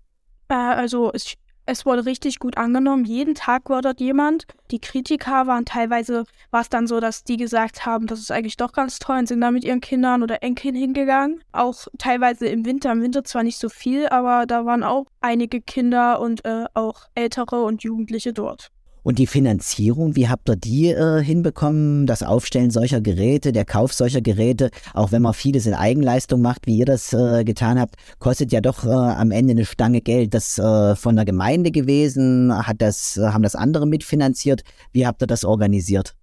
Äh, 0.49 0.55
also 0.55 1.13
ich 1.15 1.39
es 1.67 1.85
wurde 1.85 2.07
richtig 2.07 2.39
gut 2.39 2.57
angenommen. 2.57 3.05
Jeden 3.05 3.35
Tag 3.35 3.69
war 3.69 3.83
dort 3.83 4.01
jemand. 4.01 4.47
Die 4.71 4.79
Kritiker 4.79 5.47
waren 5.47 5.65
teilweise, 5.65 6.25
war 6.51 6.61
es 6.61 6.69
dann 6.69 6.87
so, 6.87 7.01
dass 7.01 7.25
die 7.25 7.37
gesagt 7.37 7.85
haben, 7.85 8.07
das 8.07 8.21
ist 8.21 8.31
eigentlich 8.31 8.57
doch 8.57 8.73
ganz 8.73 8.99
toll 8.99 9.19
und 9.19 9.29
sind 9.29 9.41
da 9.41 9.51
mit 9.51 9.65
ihren 9.65 9.81
Kindern 9.81 10.23
oder 10.23 10.43
Enkeln 10.43 10.77
hingegangen. 10.77 11.43
Auch 11.53 11.87
teilweise 11.99 12.47
im 12.47 12.65
Winter, 12.65 12.93
im 12.93 13.03
Winter 13.03 13.25
zwar 13.25 13.43
nicht 13.43 13.59
so 13.59 13.69
viel, 13.69 14.09
aber 14.09 14.47
da 14.47 14.65
waren 14.65 14.85
auch 14.85 15.07
einige 15.21 15.61
Kinder 15.61 16.21
und 16.21 16.45
äh, 16.45 16.67
auch 16.75 17.09
Ältere 17.15 17.63
und 17.65 17.83
Jugendliche 17.83 18.33
dort. 18.33 18.71
Und 19.07 19.21
die 19.21 19.29
Finanzierung, 19.29 20.17
wie 20.17 20.29
habt 20.29 20.49
ihr 20.49 20.57
die 20.57 20.89
äh, 20.89 21.23
hinbekommen? 21.23 22.09
Das 22.09 22.25
Aufstellen 22.25 22.73
solcher 22.73 23.01
Geräte, 23.01 23.53
der 23.53 23.65
Kauf 23.65 23.93
solcher 23.93 24.21
Geräte, 24.21 24.73
auch 24.95 25.13
wenn 25.13 25.23
man 25.23 25.33
vieles 25.33 25.65
in 25.67 25.75
Eigenleistung 25.75 26.43
macht, 26.43 26.67
wie 26.67 26.79
ihr 26.79 26.87
das 26.87 27.13
äh, 27.13 27.45
getan 27.45 27.79
habt, 27.79 27.95
kostet 28.19 28.51
ja 28.51 28.61
doch 28.61 28.85
äh, 28.85 28.89
am 28.89 29.31
Ende 29.31 29.53
eine 29.53 29.65
Stange 29.65 30.01
Geld. 30.01 30.35
Das 30.35 30.59
äh, 30.59 30.97
von 30.97 31.15
der 31.15 31.25
Gemeinde 31.25 31.71
gewesen, 31.71 32.53
hat 32.67 32.83
das, 32.83 33.17
haben 33.17 33.45
das 33.45 33.55
andere 33.55 33.87
mitfinanziert. 33.87 34.63
Wie 34.91 35.07
habt 35.07 35.23
ihr 35.23 35.29
das 35.29 35.45
organisiert? 35.45 36.17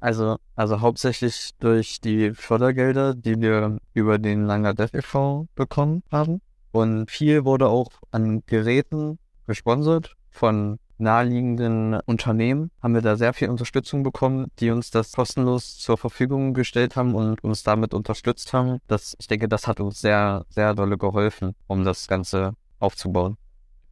Also, 0.00 0.36
also 0.56 0.82
hauptsächlich 0.82 1.52
durch 1.58 2.02
die 2.02 2.34
Fördergelder, 2.34 3.14
die 3.14 3.40
wir 3.40 3.78
über 3.94 4.18
den 4.18 4.44
Langer 4.44 4.74
Dev 4.74 4.94
e.V. 4.94 5.46
bekommen 5.54 6.02
haben. 6.12 6.42
Und 6.70 7.10
viel 7.10 7.46
wurde 7.46 7.68
auch 7.68 7.88
an 8.10 8.42
Geräten 8.44 9.18
gesponsert 9.46 10.16
von 10.28 10.78
naheliegenden 10.98 12.00
Unternehmen 12.06 12.70
haben 12.82 12.94
wir 12.94 13.02
da 13.02 13.16
sehr 13.16 13.32
viel 13.32 13.48
Unterstützung 13.48 14.02
bekommen, 14.02 14.50
die 14.58 14.70
uns 14.70 14.90
das 14.90 15.12
kostenlos 15.12 15.78
zur 15.78 15.98
Verfügung 15.98 16.54
gestellt 16.54 16.96
haben 16.96 17.14
und 17.14 17.42
uns 17.44 17.62
damit 17.62 17.94
unterstützt 17.94 18.52
haben. 18.52 18.80
Das, 18.86 19.16
ich 19.18 19.26
denke, 19.26 19.48
das 19.48 19.66
hat 19.66 19.80
uns 19.80 20.00
sehr, 20.00 20.44
sehr 20.48 20.74
dolle 20.74 20.98
geholfen, 20.98 21.54
um 21.66 21.84
das 21.84 22.08
Ganze 22.08 22.54
aufzubauen. 22.78 23.36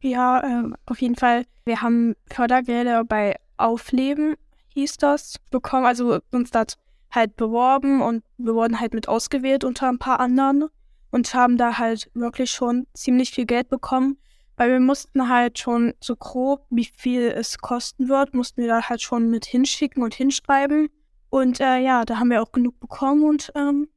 Ja, 0.01 0.39
äh, 0.41 0.69
auf 0.85 1.01
jeden 1.01 1.15
Fall. 1.15 1.45
Wir 1.65 1.81
haben 1.81 2.15
Fördergelder 2.27 3.03
bei 3.03 3.35
Aufleben, 3.57 4.35
hieß 4.73 4.97
das, 4.97 5.37
bekommen. 5.49 5.85
Also 5.85 6.19
uns 6.31 6.51
das 6.51 6.77
halt 7.11 7.35
beworben 7.37 8.01
und 8.01 8.23
wir 8.37 8.53
wurden 8.53 8.79
halt 8.79 8.93
mit 8.93 9.07
ausgewählt 9.07 9.63
unter 9.63 9.87
ein 9.87 9.99
paar 9.99 10.19
anderen 10.19 10.69
und 11.11 11.33
haben 11.33 11.57
da 11.57 11.77
halt 11.77 12.09
wirklich 12.13 12.51
schon 12.51 12.87
ziemlich 12.93 13.31
viel 13.31 13.45
Geld 13.45 13.69
bekommen 13.69 14.17
weil 14.57 14.71
wir 14.71 14.79
mussten 14.79 15.29
halt 15.29 15.59
schon 15.59 15.93
so 15.99 16.15
grob, 16.15 16.65
wie 16.69 16.89
viel 16.95 17.23
es 17.23 17.57
kosten 17.57 18.09
wird, 18.09 18.33
mussten 18.33 18.61
wir 18.61 18.67
da 18.67 18.89
halt 18.89 19.01
schon 19.01 19.29
mit 19.29 19.45
hinschicken 19.45 20.03
und 20.03 20.13
hinschreiben. 20.13 20.89
Und 21.29 21.59
äh, 21.59 21.77
ja, 21.79 22.05
da 22.05 22.19
haben 22.19 22.29
wir 22.29 22.41
auch 22.41 22.51
genug 22.51 22.79
bekommen 22.79 23.23
und 23.23 23.51
ähm, 23.55 23.89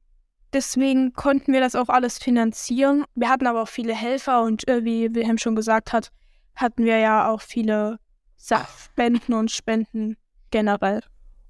deswegen 0.52 1.12
konnten 1.12 1.52
wir 1.52 1.60
das 1.60 1.74
auch 1.74 1.88
alles 1.88 2.18
finanzieren. 2.18 3.04
Wir 3.14 3.28
hatten 3.28 3.46
aber 3.46 3.62
auch 3.62 3.68
viele 3.68 3.94
Helfer 3.94 4.42
und 4.42 4.66
äh, 4.68 4.84
wie 4.84 5.14
Wilhelm 5.14 5.38
schon 5.38 5.54
gesagt 5.54 5.92
hat, 5.92 6.10
hatten 6.56 6.84
wir 6.84 6.98
ja 6.98 7.30
auch 7.30 7.40
viele 7.40 7.98
Spenden 8.36 9.34
und 9.34 9.50
Spenden 9.50 10.16
generell. 10.50 11.02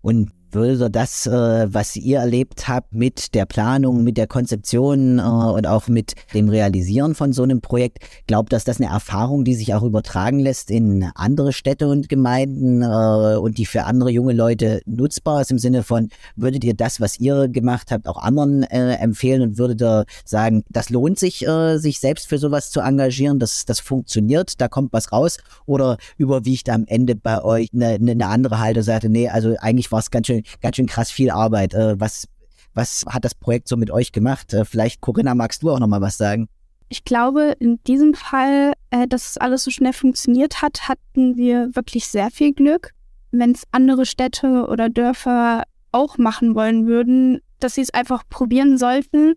Und 0.03 0.33
würde 0.53 0.91
das, 0.91 1.27
äh, 1.27 1.67
was 1.73 1.97
ihr 1.97 2.19
erlebt 2.19 2.69
habt 2.69 2.93
mit 2.93 3.35
der 3.35 3.47
Planung, 3.47 4.05
mit 4.05 4.17
der 4.17 4.27
Konzeption 4.27 5.19
äh, 5.19 5.23
und 5.23 5.67
auch 5.67 5.89
mit 5.89 6.15
dem 6.35 6.49
Realisieren 6.49 7.15
von 7.15 7.33
so 7.33 7.43
einem 7.43 7.61
Projekt, 7.61 7.99
glaubt, 8.27 8.53
dass 8.53 8.65
das 8.65 8.81
eine 8.81 8.91
Erfahrung, 8.91 9.45
die 9.45 9.55
sich 9.55 9.75
auch 9.75 9.83
übertragen 9.83 10.39
lässt 10.39 10.71
in 10.71 11.11
andere 11.15 11.53
Städte 11.53 11.89
und 11.89 12.09
Gemeinden 12.09 12.83
äh, 12.83 13.37
und 13.37 13.59
die 13.59 13.67
für 13.67 13.85
andere 13.85 14.11
junge 14.11 14.33
Leute 14.33 14.81
nutzbar 14.87 15.43
ist 15.43 15.51
im 15.51 15.59
Sinne 15.59 15.83
von, 15.83 16.09
würdet 16.37 16.65
ihr 16.65 16.75
das, 16.75 17.01
was 17.01 17.19
ihr 17.19 17.49
gemacht 17.49 17.91
habt, 17.91 18.07
auch 18.07 18.19
anderen 18.19 18.63
äh, 18.65 18.95
empfehlen 18.95 19.43
und 19.43 19.59
würdet 19.59 19.83
ihr 19.83 20.05
sagen, 20.25 20.65
das 20.71 20.91
lohnt 20.91 21.19
sich, 21.19 21.47
äh, 21.47 21.79
sich 21.79 22.01
selbst 22.01 22.29
für 22.29 22.39
sowas 22.39 22.71
zu 22.71 22.81
engagieren, 22.81 23.39
das, 23.39 23.65
das 23.65 23.81
funktioniert, 23.81 24.61
da 24.61 24.69
kommt 24.69 24.93
was 24.93 25.13
raus? 25.13 25.39
Oder 25.67 25.99
überwiegt 26.17 26.69
am 26.71 26.85
Ende 26.87 27.15
bei 27.15 27.43
euch 27.43 27.71
eine, 27.75 27.89
eine 27.95 28.27
andere 28.27 28.59
Haltung, 28.59 28.83
sagte, 28.83 29.09
nee, 29.09 29.29
also 29.29 29.55
eigentlich 29.59 29.93
war 29.93 30.01
es 30.01 30.11
ganz 30.11 30.27
schön 30.27 30.38
ganz 30.61 30.77
schön 30.77 30.87
krass 30.87 31.11
viel 31.11 31.31
Arbeit. 31.31 31.75
Äh, 31.75 31.99
was, 32.01 32.27
was 32.75 33.05
hat 33.09 33.25
das 33.25 33.35
Projekt 33.35 33.69
so 33.69 33.77
mit 33.77 33.91
euch 33.91 34.13
gemacht? 34.13 34.53
Äh, 34.55 34.65
vielleicht, 34.65 35.01
Corinna, 35.01 35.35
magst 35.35 35.63
du 35.63 35.71
auch 35.71 35.79
noch 35.79 35.87
mal 35.87 36.01
was 36.01 36.17
sagen? 36.17 36.49
Ich 36.91 37.05
glaube, 37.05 37.55
in 37.59 37.83
diesem 37.87 38.15
Fall, 38.15 38.73
äh, 38.91 39.07
dass 39.07 39.37
alles 39.37 39.65
so 39.65 39.71
schnell 39.71 39.93
funktioniert 39.93 40.63
hat, 40.63 40.89
hatten 40.89 41.37
wir 41.37 41.75
wirklich 41.75 42.09
sehr 42.09 42.31
viel 42.31 42.55
Glück. 42.55 42.93
Wenn 43.31 43.53
es 43.53 43.65
andere 43.73 44.07
Städte 44.07 44.67
oder 44.69 44.89
Dörfer 44.89 45.65
auch 45.93 46.17
machen 46.17 46.55
wollen 46.55 46.87
würden, 46.87 47.41
dass 47.61 47.75
sie 47.75 47.83
es 47.83 47.93
einfach 47.93 48.23
probieren 48.29 48.79
sollten, 48.79 49.35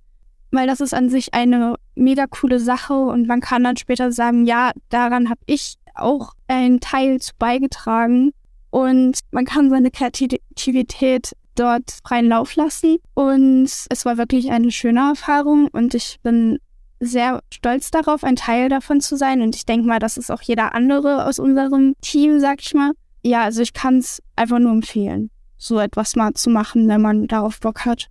weil 0.51 0.67
das 0.67 0.81
ist 0.81 0.93
an 0.93 1.09
sich 1.09 1.33
eine 1.33 1.75
mega 1.95 2.27
coole 2.27 2.59
Sache 2.59 2.93
und 2.93 3.27
man 3.27 3.41
kann 3.41 3.63
dann 3.63 3.77
später 3.77 4.11
sagen, 4.11 4.45
ja, 4.45 4.71
daran 4.89 5.29
habe 5.29 5.41
ich 5.45 5.75
auch 5.95 6.33
einen 6.47 6.79
Teil 6.79 7.19
zu 7.19 7.33
beigetragen 7.37 8.31
und 8.71 9.19
man 9.31 9.45
kann 9.45 9.69
seine 9.69 9.91
Kreativität 9.91 11.33
dort 11.55 11.97
freien 12.03 12.27
Lauf 12.27 12.55
lassen. 12.55 12.97
Und 13.13 13.69
es 13.89 14.05
war 14.05 14.17
wirklich 14.17 14.49
eine 14.51 14.71
schöne 14.71 15.01
Erfahrung 15.09 15.67
und 15.67 15.93
ich 15.93 16.19
bin 16.23 16.57
sehr 16.99 17.41
stolz 17.53 17.91
darauf, 17.91 18.23
ein 18.23 18.35
Teil 18.35 18.69
davon 18.69 19.01
zu 19.01 19.17
sein. 19.17 19.41
Und 19.41 19.55
ich 19.55 19.65
denke 19.65 19.87
mal, 19.87 19.99
das 19.99 20.17
ist 20.17 20.31
auch 20.31 20.41
jeder 20.41 20.73
andere 20.73 21.25
aus 21.25 21.39
unserem 21.39 21.95
Team, 22.01 22.39
sag 22.39 22.61
ich 22.61 22.73
mal. 22.73 22.91
Ja, 23.23 23.43
also 23.43 23.61
ich 23.61 23.73
kann 23.73 23.99
es 23.99 24.21
einfach 24.35 24.59
nur 24.59 24.71
empfehlen, 24.71 25.29
so 25.57 25.79
etwas 25.79 26.15
mal 26.15 26.33
zu 26.33 26.49
machen, 26.49 26.87
wenn 26.87 27.01
man 27.01 27.27
darauf 27.27 27.59
Bock 27.59 27.85
hat. 27.85 28.07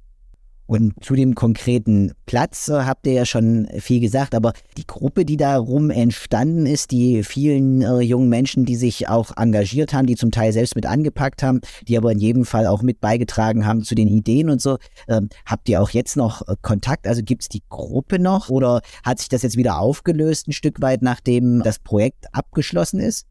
Und 0.70 0.94
zu 1.02 1.16
dem 1.16 1.34
konkreten 1.34 2.12
Platz 2.26 2.68
äh, 2.68 2.84
habt 2.84 3.04
ihr 3.04 3.12
ja 3.12 3.26
schon 3.26 3.66
viel 3.80 3.98
gesagt, 3.98 4.36
aber 4.36 4.52
die 4.76 4.86
Gruppe, 4.86 5.24
die 5.24 5.36
darum 5.36 5.90
entstanden 5.90 6.64
ist, 6.64 6.92
die 6.92 7.24
vielen 7.24 7.82
äh, 7.82 7.98
jungen 8.02 8.28
Menschen, 8.28 8.66
die 8.66 8.76
sich 8.76 9.08
auch 9.08 9.36
engagiert 9.36 9.92
haben, 9.92 10.06
die 10.06 10.14
zum 10.14 10.30
Teil 10.30 10.52
selbst 10.52 10.76
mit 10.76 10.86
angepackt 10.86 11.42
haben, 11.42 11.60
die 11.88 11.98
aber 11.98 12.12
in 12.12 12.20
jedem 12.20 12.44
Fall 12.44 12.68
auch 12.68 12.82
mit 12.82 13.00
beigetragen 13.00 13.66
haben 13.66 13.82
zu 13.82 13.96
den 13.96 14.06
Ideen 14.06 14.48
und 14.48 14.62
so, 14.62 14.78
äh, 15.08 15.20
habt 15.44 15.68
ihr 15.68 15.82
auch 15.82 15.90
jetzt 15.90 16.16
noch 16.16 16.46
äh, 16.46 16.54
Kontakt? 16.62 17.08
Also 17.08 17.24
gibt 17.24 17.42
es 17.42 17.48
die 17.48 17.64
Gruppe 17.68 18.20
noch 18.20 18.48
oder 18.48 18.80
hat 19.02 19.18
sich 19.18 19.28
das 19.28 19.42
jetzt 19.42 19.56
wieder 19.56 19.80
aufgelöst 19.80 20.46
ein 20.46 20.52
Stück 20.52 20.80
weit, 20.80 21.02
nachdem 21.02 21.64
das 21.64 21.80
Projekt 21.80 22.32
abgeschlossen 22.32 23.00
ist? 23.00 23.26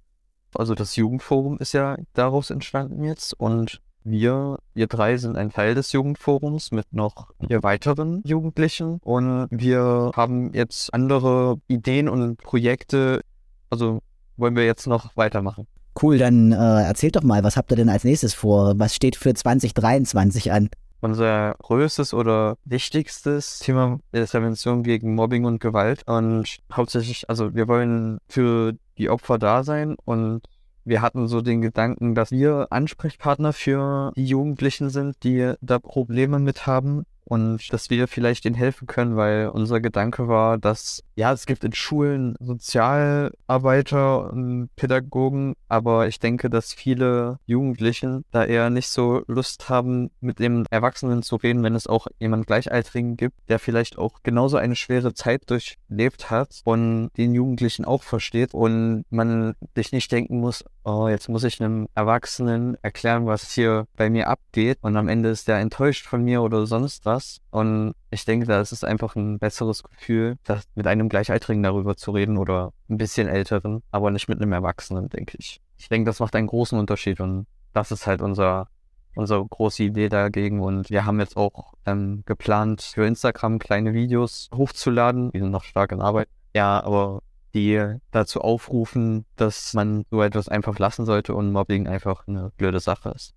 Also 0.55 0.75
das 0.75 0.97
Jugendforum 0.97 1.57
ist 1.59 1.71
ja 1.71 1.95
daraus 2.13 2.49
entstanden 2.49 3.05
jetzt 3.05 3.31
und 3.39 3.81
wir, 4.03 4.57
wir 4.73 4.87
drei 4.87 5.17
sind 5.17 5.37
ein 5.37 5.51
Teil 5.51 5.75
des 5.75 5.91
Jugendforums 5.91 6.71
mit 6.71 6.91
noch 6.91 7.31
vier 7.45 7.63
weiteren 7.63 8.21
Jugendlichen 8.25 8.99
und 9.03 9.47
wir 9.51 10.11
haben 10.15 10.53
jetzt 10.53 10.93
andere 10.93 11.59
Ideen 11.67 12.09
und 12.09 12.37
Projekte. 12.37 13.21
Also 13.69 13.99
wollen 14.37 14.55
wir 14.55 14.65
jetzt 14.65 14.87
noch 14.87 15.15
weitermachen. 15.15 15.67
Cool, 16.01 16.17
dann 16.17 16.51
äh, 16.51 16.83
erzählt 16.83 17.15
doch 17.15 17.23
mal, 17.23 17.43
was 17.43 17.57
habt 17.57 17.71
ihr 17.71 17.77
denn 17.77 17.89
als 17.89 18.03
nächstes 18.03 18.33
vor? 18.33 18.73
Was 18.77 18.95
steht 18.95 19.15
für 19.15 19.33
2023 19.33 20.51
an? 20.51 20.69
Unser 21.01 21.55
größtes 21.61 22.13
oder 22.13 22.57
wichtigstes 22.65 23.59
Thema 23.59 23.99
ist 24.11 24.31
Prävention 24.31 24.83
gegen 24.83 25.15
Mobbing 25.15 25.45
und 25.45 25.59
Gewalt. 25.59 26.03
Und 26.07 26.57
hauptsächlich, 26.71 27.29
also 27.29 27.53
wir 27.53 27.67
wollen 27.67 28.19
für 28.27 28.73
die 28.97 29.09
Opfer 29.09 29.37
da 29.37 29.63
sein 29.63 29.95
und 30.03 30.41
wir 30.89 31.01
hatten 31.01 31.27
so 31.27 31.41
den 31.41 31.61
Gedanken, 31.61 32.15
dass 32.15 32.31
wir 32.31 32.67
Ansprechpartner 32.71 33.53
für 33.53 34.11
die 34.15 34.25
Jugendlichen 34.25 34.89
sind, 34.89 35.23
die 35.23 35.53
da 35.61 35.79
Probleme 35.79 36.39
mit 36.39 36.67
haben 36.67 37.05
und 37.29 37.71
dass 37.71 37.89
wir 37.89 38.07
vielleicht 38.07 38.45
ihnen 38.45 38.55
helfen 38.55 38.87
können, 38.87 39.15
weil 39.15 39.47
unser 39.49 39.79
Gedanke 39.79 40.27
war, 40.27 40.57
dass 40.57 41.03
ja, 41.15 41.31
es 41.33 41.45
gibt 41.45 41.63
in 41.63 41.73
Schulen 41.73 42.35
Sozialarbeiter 42.39 44.31
und 44.31 44.69
Pädagogen, 44.75 45.53
aber 45.67 46.07
ich 46.07 46.19
denke, 46.19 46.49
dass 46.49 46.73
viele 46.73 47.39
Jugendlichen 47.45 48.23
da 48.31 48.45
eher 48.45 48.69
nicht 48.69 48.87
so 48.87 49.23
Lust 49.27 49.69
haben, 49.69 50.11
mit 50.21 50.39
dem 50.39 50.65
Erwachsenen 50.69 51.21
zu 51.21 51.35
reden, 51.35 51.61
wenn 51.61 51.75
es 51.75 51.87
auch 51.87 52.07
jemand 52.19 52.47
Gleichaltrigen 52.47 53.17
gibt, 53.17 53.35
der 53.49 53.59
vielleicht 53.59 53.97
auch 53.97 54.23
genauso 54.23 54.57
eine 54.57 54.75
schwere 54.75 55.13
Zeit 55.13 55.49
durchlebt 55.49 56.31
hat 56.31 56.61
und 56.63 57.09
den 57.17 57.33
Jugendlichen 57.33 57.85
auch 57.85 58.03
versteht 58.03 58.53
und 58.53 59.03
man 59.09 59.55
sich 59.75 59.91
nicht 59.91 60.11
denken 60.11 60.39
muss, 60.39 60.63
oh, 60.85 61.07
jetzt 61.07 61.29
muss 61.29 61.43
ich 61.43 61.61
einem 61.61 61.87
Erwachsenen 61.95 62.77
erklären, 62.81 63.25
was 63.25 63.51
hier 63.51 63.87
bei 63.95 64.09
mir 64.09 64.27
abgeht 64.27 64.77
und 64.81 64.95
am 64.95 65.07
Ende 65.07 65.29
ist 65.29 65.47
der 65.47 65.59
enttäuscht 65.59 66.07
von 66.07 66.23
mir 66.23 66.41
oder 66.41 66.65
sonst 66.65 67.05
was. 67.05 67.18
Und 67.51 67.93
ich 68.09 68.25
denke, 68.25 68.45
da 68.45 68.61
ist 68.61 68.71
es 68.71 68.83
einfach 68.83 69.15
ein 69.15 69.39
besseres 69.39 69.83
Gefühl, 69.83 70.37
das 70.43 70.63
mit 70.75 70.87
einem 70.87 71.09
Gleichaltrigen 71.09 71.63
darüber 71.63 71.95
zu 71.95 72.11
reden 72.11 72.37
oder 72.37 72.73
ein 72.89 72.97
bisschen 72.97 73.27
älteren, 73.27 73.83
aber 73.91 74.11
nicht 74.11 74.27
mit 74.27 74.41
einem 74.41 74.53
Erwachsenen, 74.53 75.09
denke 75.09 75.37
ich. 75.39 75.61
Ich 75.77 75.89
denke, 75.89 76.09
das 76.09 76.19
macht 76.19 76.35
einen 76.35 76.47
großen 76.47 76.77
Unterschied 76.77 77.19
und 77.19 77.47
das 77.73 77.91
ist 77.91 78.07
halt 78.07 78.21
unser 78.21 78.67
unsere 79.15 79.45
große 79.45 79.83
Idee 79.83 80.09
dagegen 80.09 80.61
und 80.61 80.89
wir 80.89 81.05
haben 81.05 81.19
jetzt 81.19 81.35
auch 81.35 81.73
ähm, 81.85 82.23
geplant, 82.25 82.81
für 82.81 83.05
Instagram 83.05 83.59
kleine 83.59 83.93
Videos 83.93 84.49
hochzuladen. 84.53 85.31
Die 85.31 85.39
sind 85.39 85.51
noch 85.51 85.63
stark 85.63 85.91
in 85.91 86.01
Arbeit. 86.01 86.29
Ja, 86.53 86.81
aber 86.83 87.21
die 87.53 87.95
dazu 88.11 88.41
aufrufen, 88.41 89.25
dass 89.35 89.73
man 89.73 90.05
so 90.11 90.21
etwas 90.21 90.47
einfach 90.47 90.77
lassen 90.79 91.05
sollte 91.05 91.33
und 91.33 91.51
Mobbing 91.51 91.87
einfach 91.87 92.27
eine 92.27 92.51
blöde 92.57 92.79
Sache 92.79 93.09
ist. 93.09 93.33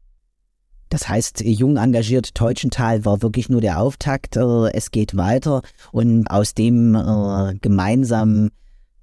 Das 0.92 1.08
heißt, 1.08 1.40
jung 1.40 1.78
engagiert 1.78 2.34
Teutschenthal 2.34 3.06
war 3.06 3.22
wirklich 3.22 3.48
nur 3.48 3.62
der 3.62 3.80
Auftakt. 3.80 4.36
Äh, 4.36 4.72
es 4.74 4.90
geht 4.90 5.16
weiter 5.16 5.62
und 5.90 6.26
aus 6.26 6.52
dem 6.52 6.94
äh, 6.94 7.54
gemeinsamen 7.62 8.50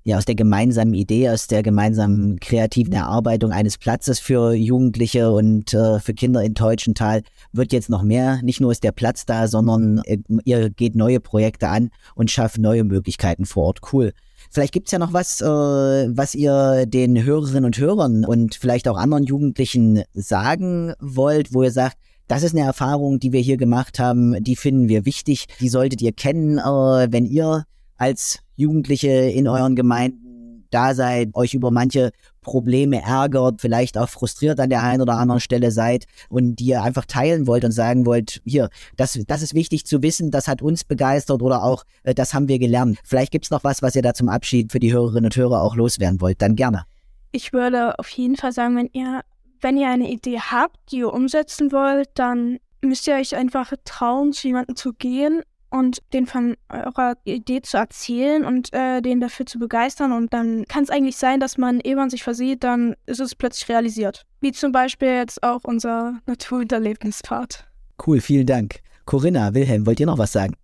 ja, 0.03 0.17
aus 0.17 0.25
der 0.25 0.35
gemeinsamen 0.35 0.93
Idee, 0.93 1.29
aus 1.29 1.47
der 1.47 1.63
gemeinsamen 1.63 2.39
kreativen 2.39 2.93
Erarbeitung 2.93 3.51
eines 3.51 3.79
Platzes 3.79 4.19
für 4.19 4.53
Jugendliche 4.53 5.31
und 5.31 5.73
äh, 5.73 5.99
für 5.99 6.13
Kinder 6.13 6.43
in 6.43 6.53
Teutschenthal 6.53 7.23
wird 7.53 7.73
jetzt 7.73 7.89
noch 7.89 8.03
mehr. 8.03 8.39
Nicht 8.43 8.61
nur 8.61 8.71
ist 8.71 8.83
der 8.83 8.91
Platz 8.91 9.25
da, 9.25 9.47
sondern 9.47 10.01
ihr 10.45 10.69
geht 10.69 10.95
neue 10.95 11.19
Projekte 11.19 11.69
an 11.69 11.89
und 12.13 12.29
schafft 12.29 12.59
neue 12.59 12.83
Möglichkeiten 12.83 13.45
vor 13.45 13.65
Ort. 13.65 13.79
Cool. 13.91 14.13
Vielleicht 14.51 14.73
gibt's 14.73 14.91
ja 14.91 14.99
noch 14.99 15.13
was, 15.13 15.41
äh, 15.41 15.45
was 15.45 16.33
ihr 16.33 16.85
den 16.87 17.23
Hörerinnen 17.23 17.65
und 17.65 17.77
Hörern 17.77 18.25
und 18.25 18.55
vielleicht 18.55 18.87
auch 18.87 18.97
anderen 18.97 19.23
Jugendlichen 19.23 20.03
sagen 20.13 20.93
wollt, 20.99 21.53
wo 21.53 21.63
ihr 21.63 21.71
sagt, 21.71 21.97
das 22.27 22.43
ist 22.43 22.55
eine 22.55 22.65
Erfahrung, 22.65 23.19
die 23.19 23.31
wir 23.31 23.41
hier 23.41 23.57
gemacht 23.57 23.99
haben, 23.99 24.43
die 24.43 24.55
finden 24.55 24.87
wir 24.87 25.05
wichtig, 25.05 25.47
die 25.59 25.69
solltet 25.69 26.01
ihr 26.01 26.13
kennen, 26.13 26.57
äh, 26.57 27.07
wenn 27.11 27.25
ihr 27.25 27.65
als 27.97 28.39
Jugendliche 28.55 29.09
in 29.09 29.47
euren 29.47 29.75
Gemeinden 29.75 30.65
da 30.71 30.93
seid, 30.93 31.35
euch 31.35 31.53
über 31.53 31.71
manche 31.71 32.11
Probleme 32.49 33.03
ärgert, 33.03 33.61
vielleicht 33.61 33.95
auch 33.95 34.09
frustriert 34.09 34.59
an 34.59 34.71
der 34.71 34.81
einen 34.81 35.03
oder 35.03 35.17
anderen 35.17 35.39
Stelle 35.39 35.69
seid 35.69 36.05
und 36.29 36.55
die 36.55 36.65
ihr 36.65 36.81
einfach 36.81 37.05
teilen 37.05 37.45
wollt 37.45 37.63
und 37.63 37.71
sagen 37.71 38.07
wollt, 38.07 38.41
hier, 38.43 38.69
das, 38.97 39.19
das 39.27 39.43
ist 39.43 39.53
wichtig 39.53 39.85
zu 39.85 40.01
wissen, 40.01 40.31
das 40.31 40.47
hat 40.47 40.63
uns 40.63 40.83
begeistert 40.83 41.43
oder 41.43 41.61
auch, 41.63 41.83
äh, 42.01 42.15
das 42.15 42.33
haben 42.33 42.47
wir 42.47 42.57
gelernt. 42.57 42.97
Vielleicht 43.03 43.31
gibt's 43.31 43.51
noch 43.51 43.63
was, 43.63 43.83
was 43.83 43.95
ihr 43.95 44.01
da 44.01 44.15
zum 44.15 44.29
Abschied 44.29 44.71
für 44.71 44.79
die 44.79 44.91
Hörerinnen 44.91 45.25
und 45.25 45.35
Hörer 45.35 45.61
auch 45.61 45.75
loswerden 45.75 46.21
wollt, 46.21 46.41
dann 46.41 46.55
gerne. 46.55 46.85
Ich 47.31 47.53
würde 47.53 47.99
auf 47.99 48.09
jeden 48.09 48.35
Fall 48.35 48.51
sagen, 48.51 48.75
wenn 48.75 48.89
ihr, 48.93 49.21
wenn 49.61 49.77
ihr 49.77 49.87
eine 49.87 50.09
Idee 50.09 50.39
habt, 50.39 50.77
die 50.91 50.97
ihr 50.97 51.13
umsetzen 51.13 51.71
wollt, 51.71 52.09
dann 52.15 52.57
müsst 52.81 53.05
ihr 53.05 53.13
euch 53.13 53.35
einfach 53.35 53.71
trauen, 53.85 54.33
zu 54.33 54.47
jemandem 54.47 54.75
zu 54.75 54.93
gehen 54.93 55.43
und 55.69 55.99
den 56.13 56.25
von 56.25 56.55
eurer 56.69 57.15
Idee 57.23 57.61
zu 57.61 57.77
erzählen 57.77 58.45
und 58.45 58.73
äh, 58.73 59.01
den 59.01 59.19
dafür 59.19 59.45
zu 59.45 59.59
begeistern. 59.59 60.11
Und 60.11 60.33
dann 60.33 60.65
kann 60.65 60.83
es 60.83 60.89
eigentlich 60.89 61.17
sein, 61.17 61.39
dass 61.39 61.57
man, 61.57 61.79
ehe 61.79 61.95
man 61.95 62.09
sich 62.09 62.23
versieht, 62.23 62.63
dann 62.63 62.95
ist 63.05 63.19
es 63.19 63.35
plötzlich 63.35 63.69
realisiert. 63.69 64.25
Wie 64.41 64.51
zum 64.51 64.71
Beispiel 64.71 65.09
jetzt 65.09 65.43
auch 65.43 65.61
unser 65.63 66.19
Natur- 66.25 66.59
und 66.59 66.71
Erlebnispart. 66.71 67.67
Cool, 68.05 68.21
vielen 68.21 68.45
Dank. 68.45 68.79
Corinna, 69.05 69.53
Wilhelm, 69.53 69.85
wollt 69.85 69.99
ihr 69.99 70.05
noch 70.05 70.17
was 70.17 70.31
sagen? 70.31 70.55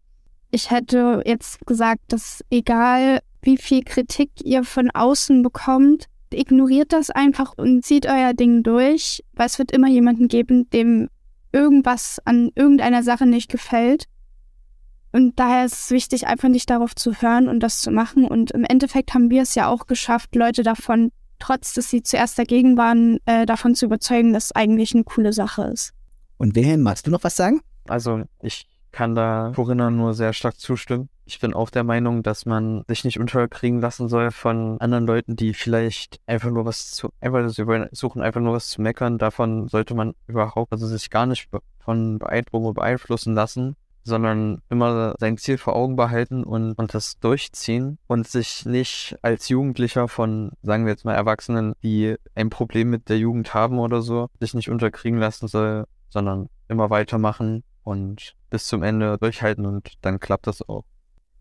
Ich 0.51 0.71
hätte 0.71 1.21
jetzt 1.25 1.65
gesagt, 1.65 2.01
dass 2.09 2.41
egal 2.49 3.19
wie 3.41 3.57
viel 3.57 3.83
Kritik 3.83 4.29
ihr 4.43 4.63
von 4.63 4.89
außen 4.91 5.43
bekommt, 5.43 6.05
ignoriert 6.33 6.93
das 6.93 7.09
einfach 7.09 7.53
und 7.57 7.83
zieht 7.83 8.05
euer 8.05 8.33
Ding 8.33 8.63
durch, 8.63 9.23
weil 9.33 9.47
es 9.47 9.59
wird 9.59 9.71
immer 9.71 9.87
jemanden 9.87 10.27
geben, 10.27 10.69
dem 10.69 11.09
irgendwas 11.51 12.19
an 12.25 12.51
irgendeiner 12.55 13.03
Sache 13.03 13.25
nicht 13.25 13.49
gefällt. 13.49 14.05
Und 15.15 15.39
daher 15.39 15.63
ist 15.63 15.85
es 15.85 15.91
wichtig, 15.91 16.27
einfach 16.27 16.49
nicht 16.49 16.69
darauf 16.69 16.93
zu 16.93 17.13
hören 17.13 17.47
und 17.47 17.61
das 17.61 17.79
zu 17.79 17.89
machen. 17.89 18.25
Und 18.25 18.51
im 18.51 18.65
Endeffekt 18.65 19.13
haben 19.13 19.29
wir 19.29 19.43
es 19.43 19.55
ja 19.55 19.69
auch 19.69 19.87
geschafft, 19.87 20.35
Leute 20.35 20.61
davon, 20.61 21.13
trotz 21.39 21.73
dass 21.73 21.89
sie 21.89 22.03
zuerst 22.03 22.37
dagegen 22.37 22.75
waren, 22.75 23.19
äh, 23.23 23.45
davon 23.45 23.75
zu 23.75 23.85
überzeugen, 23.85 24.33
dass 24.33 24.47
es 24.47 24.51
eigentlich 24.51 24.93
eine 24.93 25.05
coole 25.05 25.31
Sache 25.31 25.63
ist. 25.71 25.93
Und 26.35 26.53
Wilhelm, 26.53 26.81
magst 26.81 27.07
du 27.07 27.11
noch 27.11 27.23
was 27.23 27.37
sagen? 27.37 27.61
Also 27.87 28.23
ich 28.41 28.67
kann 28.91 29.15
da 29.15 29.53
Corinna 29.55 29.89
nur 29.89 30.13
sehr 30.13 30.33
stark 30.33 30.59
zustimmen. 30.59 31.07
Ich 31.23 31.39
bin 31.39 31.53
auch 31.53 31.69
der 31.69 31.85
Meinung, 31.85 32.21
dass 32.21 32.45
man 32.45 32.83
sich 32.89 33.05
nicht 33.05 33.17
unterkriegen 33.17 33.79
lassen 33.79 34.09
soll 34.09 34.31
von 34.31 34.81
anderen 34.81 35.07
Leuten, 35.07 35.37
die 35.37 35.53
vielleicht 35.53 36.19
einfach 36.27 36.51
nur 36.51 36.65
was 36.65 36.91
zu, 36.91 37.07
einfach 37.21 37.47
suchen, 37.93 38.21
einfach 38.21 38.41
nur 38.41 38.53
was 38.53 38.67
zu 38.67 38.81
meckern. 38.81 39.17
Davon 39.17 39.69
sollte 39.69 39.95
man 39.95 40.13
überhaupt, 40.27 40.73
also 40.73 40.87
sich 40.87 41.09
gar 41.09 41.25
nicht 41.25 41.47
von 41.79 42.19
Beeindruckung 42.19 42.73
beeinflussen 42.73 43.33
lassen, 43.33 43.77
sondern 44.05 44.61
immer 44.69 45.15
sein 45.19 45.37
Ziel 45.37 45.57
vor 45.57 45.75
Augen 45.75 45.95
behalten 45.95 46.43
und, 46.43 46.73
und 46.73 46.93
das 46.93 47.19
durchziehen 47.19 47.97
und 48.07 48.27
sich 48.27 48.65
nicht 48.65 49.17
als 49.23 49.49
Jugendlicher 49.49 50.07
von, 50.07 50.51
sagen 50.61 50.85
wir 50.85 50.91
jetzt 50.91 51.05
mal, 51.05 51.15
Erwachsenen, 51.15 51.73
die 51.83 52.15
ein 52.35 52.49
Problem 52.49 52.91
mit 52.91 53.09
der 53.09 53.17
Jugend 53.17 53.53
haben 53.53 53.79
oder 53.79 54.01
so, 54.01 54.29
sich 54.39 54.53
nicht 54.53 54.69
unterkriegen 54.69 55.19
lassen 55.19 55.47
soll, 55.47 55.85
sondern 56.09 56.49
immer 56.67 56.89
weitermachen 56.91 57.63
und 57.83 58.35
bis 58.49 58.67
zum 58.67 58.83
Ende 58.83 59.17
durchhalten 59.17 59.65
und 59.65 59.93
dann 60.01 60.19
klappt 60.19 60.47
das 60.47 60.67
auch. 60.67 60.85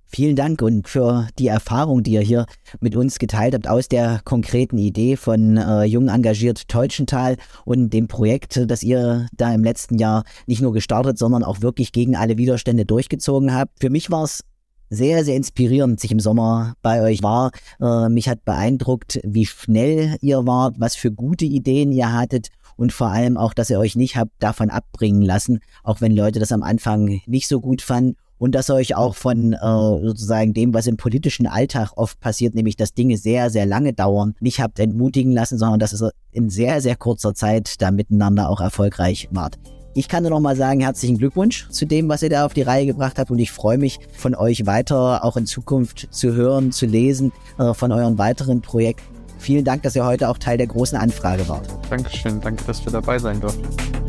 Vielen 0.07 0.37
Dank 0.37 0.63
und 0.63 0.89
für 0.89 1.27
die 1.39 1.49
Erfahrung, 1.49 2.03
die 2.03 2.13
ihr 2.13 2.21
hier 2.21 2.47
mit 2.81 2.95
uns 2.95 3.19
geteilt 3.19 3.55
habt 3.55 3.67
aus 3.67 3.89
der 3.89 4.21
konkreten 4.25 4.79
Idee 4.79 5.17
von 5.17 5.57
äh, 5.57 5.85
Jung 5.85 6.09
engagiert 6.09 6.69
Teutschenthal 6.69 7.37
und 7.65 7.91
dem 7.91 8.07
Projekt, 8.07 8.71
das 8.71 8.83
ihr 8.83 9.27
da 9.33 9.53
im 9.53 9.65
letzten 9.65 9.99
Jahr 9.99 10.25
nicht 10.47 10.63
nur 10.63 10.73
gestartet, 10.73 11.19
sondern 11.19 11.43
auch 11.43 11.63
wirklich 11.63 11.91
gegen 11.91 12.15
alle 12.15 12.39
Widerstände 12.39 12.85
durchgezogen 12.85 13.55
habt. 13.55 13.81
Für 13.81 13.91
mich 13.91 14.11
war 14.11 14.25
es 14.25 14.45
sehr, 14.91 15.25
sehr 15.25 15.35
inspirierend, 15.35 15.99
sich 15.99 16.13
im 16.13 16.21
Sommer 16.21 16.75
bei 16.83 17.03
euch 17.03 17.23
war. 17.23 17.51
Äh, 17.81 18.09
mich 18.09 18.29
hat 18.29 18.45
beeindruckt, 18.45 19.19
wie 19.25 19.47
schnell 19.47 20.17
ihr 20.21 20.47
wart, 20.47 20.77
was 20.79 20.95
für 20.95 21.11
gute 21.11 21.45
Ideen 21.45 21.91
ihr 21.91 22.13
hattet 22.13 22.49
und 22.77 22.93
vor 22.93 23.09
allem 23.09 23.37
auch, 23.37 23.55
dass 23.55 23.71
ihr 23.71 23.79
euch 23.79 23.97
nicht 23.97 24.17
habt 24.17 24.31
davon 24.39 24.71
abbringen 24.71 25.23
lassen, 25.23 25.61
auch 25.83 26.01
wenn 26.01 26.15
Leute 26.15 26.39
das 26.39 26.53
am 26.53 26.63
Anfang 26.63 27.21
nicht 27.27 27.49
so 27.49 27.61
gut 27.61 27.83
fanden 27.83 28.17
und 28.45 28.55
dass 28.55 28.69
ihr 28.69 28.75
euch 28.75 28.95
auch 28.95 29.15
von 29.15 29.55
äh, 29.55 29.57
sozusagen 29.59 30.53
dem, 30.53 30.75
was 30.75 30.87
im 30.87 30.99
politischen 30.99 31.47
Alltag 31.47 31.93
oft 31.97 32.21
passiert, 32.21 32.55
nämlich 32.55 32.77
dass 32.77 32.93
Dinge 32.93 33.17
sehr, 33.17 33.49
sehr 33.49 33.65
lange 33.65 33.95
dauern, 33.95 34.35
nicht 34.39 34.61
habt 34.61 34.79
entmutigen 34.79 35.33
lassen, 35.33 35.57
sondern 35.57 35.81
dass 35.81 35.99
ihr 35.99 36.11
in 36.31 36.51
sehr, 36.51 36.83
sehr 36.83 36.95
kurzer 36.95 37.35
Zeit 37.35 37.81
da 37.81 37.91
miteinander 37.91 38.51
auch 38.51 38.61
erfolgreich 38.61 39.29
wart. 39.31 39.59
Ich 39.95 40.09
kann 40.09 40.25
nur 40.25 40.31
noch 40.31 40.41
mal 40.41 40.57
sagen, 40.57 40.81
herzlichen 40.81 41.17
Glückwunsch 41.17 41.71
zu 41.71 41.87
dem, 41.87 42.11
was 42.11 42.23
ihr 42.23 42.29
da 42.29 42.45
auf 42.45 42.53
die 42.53 42.61
Reihe 42.61 42.85
gebracht 42.85 43.19
habt 43.19 43.31
und 43.31 43.39
ich 43.39 43.51
freue 43.51 43.79
mich 43.79 43.99
von 44.13 44.35
euch 44.35 44.67
weiter 44.67 45.25
auch 45.25 45.39
in 45.39 45.47
Zukunft 45.47 46.09
zu 46.11 46.35
hören, 46.35 46.71
zu 46.71 46.85
lesen, 46.85 47.33
äh, 47.59 47.73
von 47.73 47.93
euren 47.93 48.19
weiteren 48.19 48.61
Projekten. 48.61 49.05
Vielen 49.39 49.65
Dank, 49.65 49.85
dass 49.85 49.97
ihr 49.97 50.05
heute 50.05 50.29
auch 50.29 50.37
Teil 50.37 50.59
der 50.59 50.67
großen 50.67 50.99
Anfrage 50.99 51.49
wart. 51.49 51.67
Dankeschön, 51.89 52.43
danke, 52.43 52.63
dass 52.67 52.85
wir 52.85 52.93
dabei 52.93 53.19
sein 53.19 53.41
durften. 53.41 54.04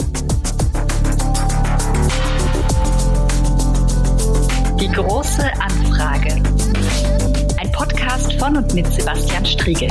Die 4.80 4.90
große 4.90 5.44
Anfrage. 5.62 6.36
Ein 7.60 7.72
Podcast 7.72 8.34
von 8.34 8.58
und 8.58 8.74
mit 8.74 8.92
Sebastian 8.92 9.46
Striegel. 9.46 9.90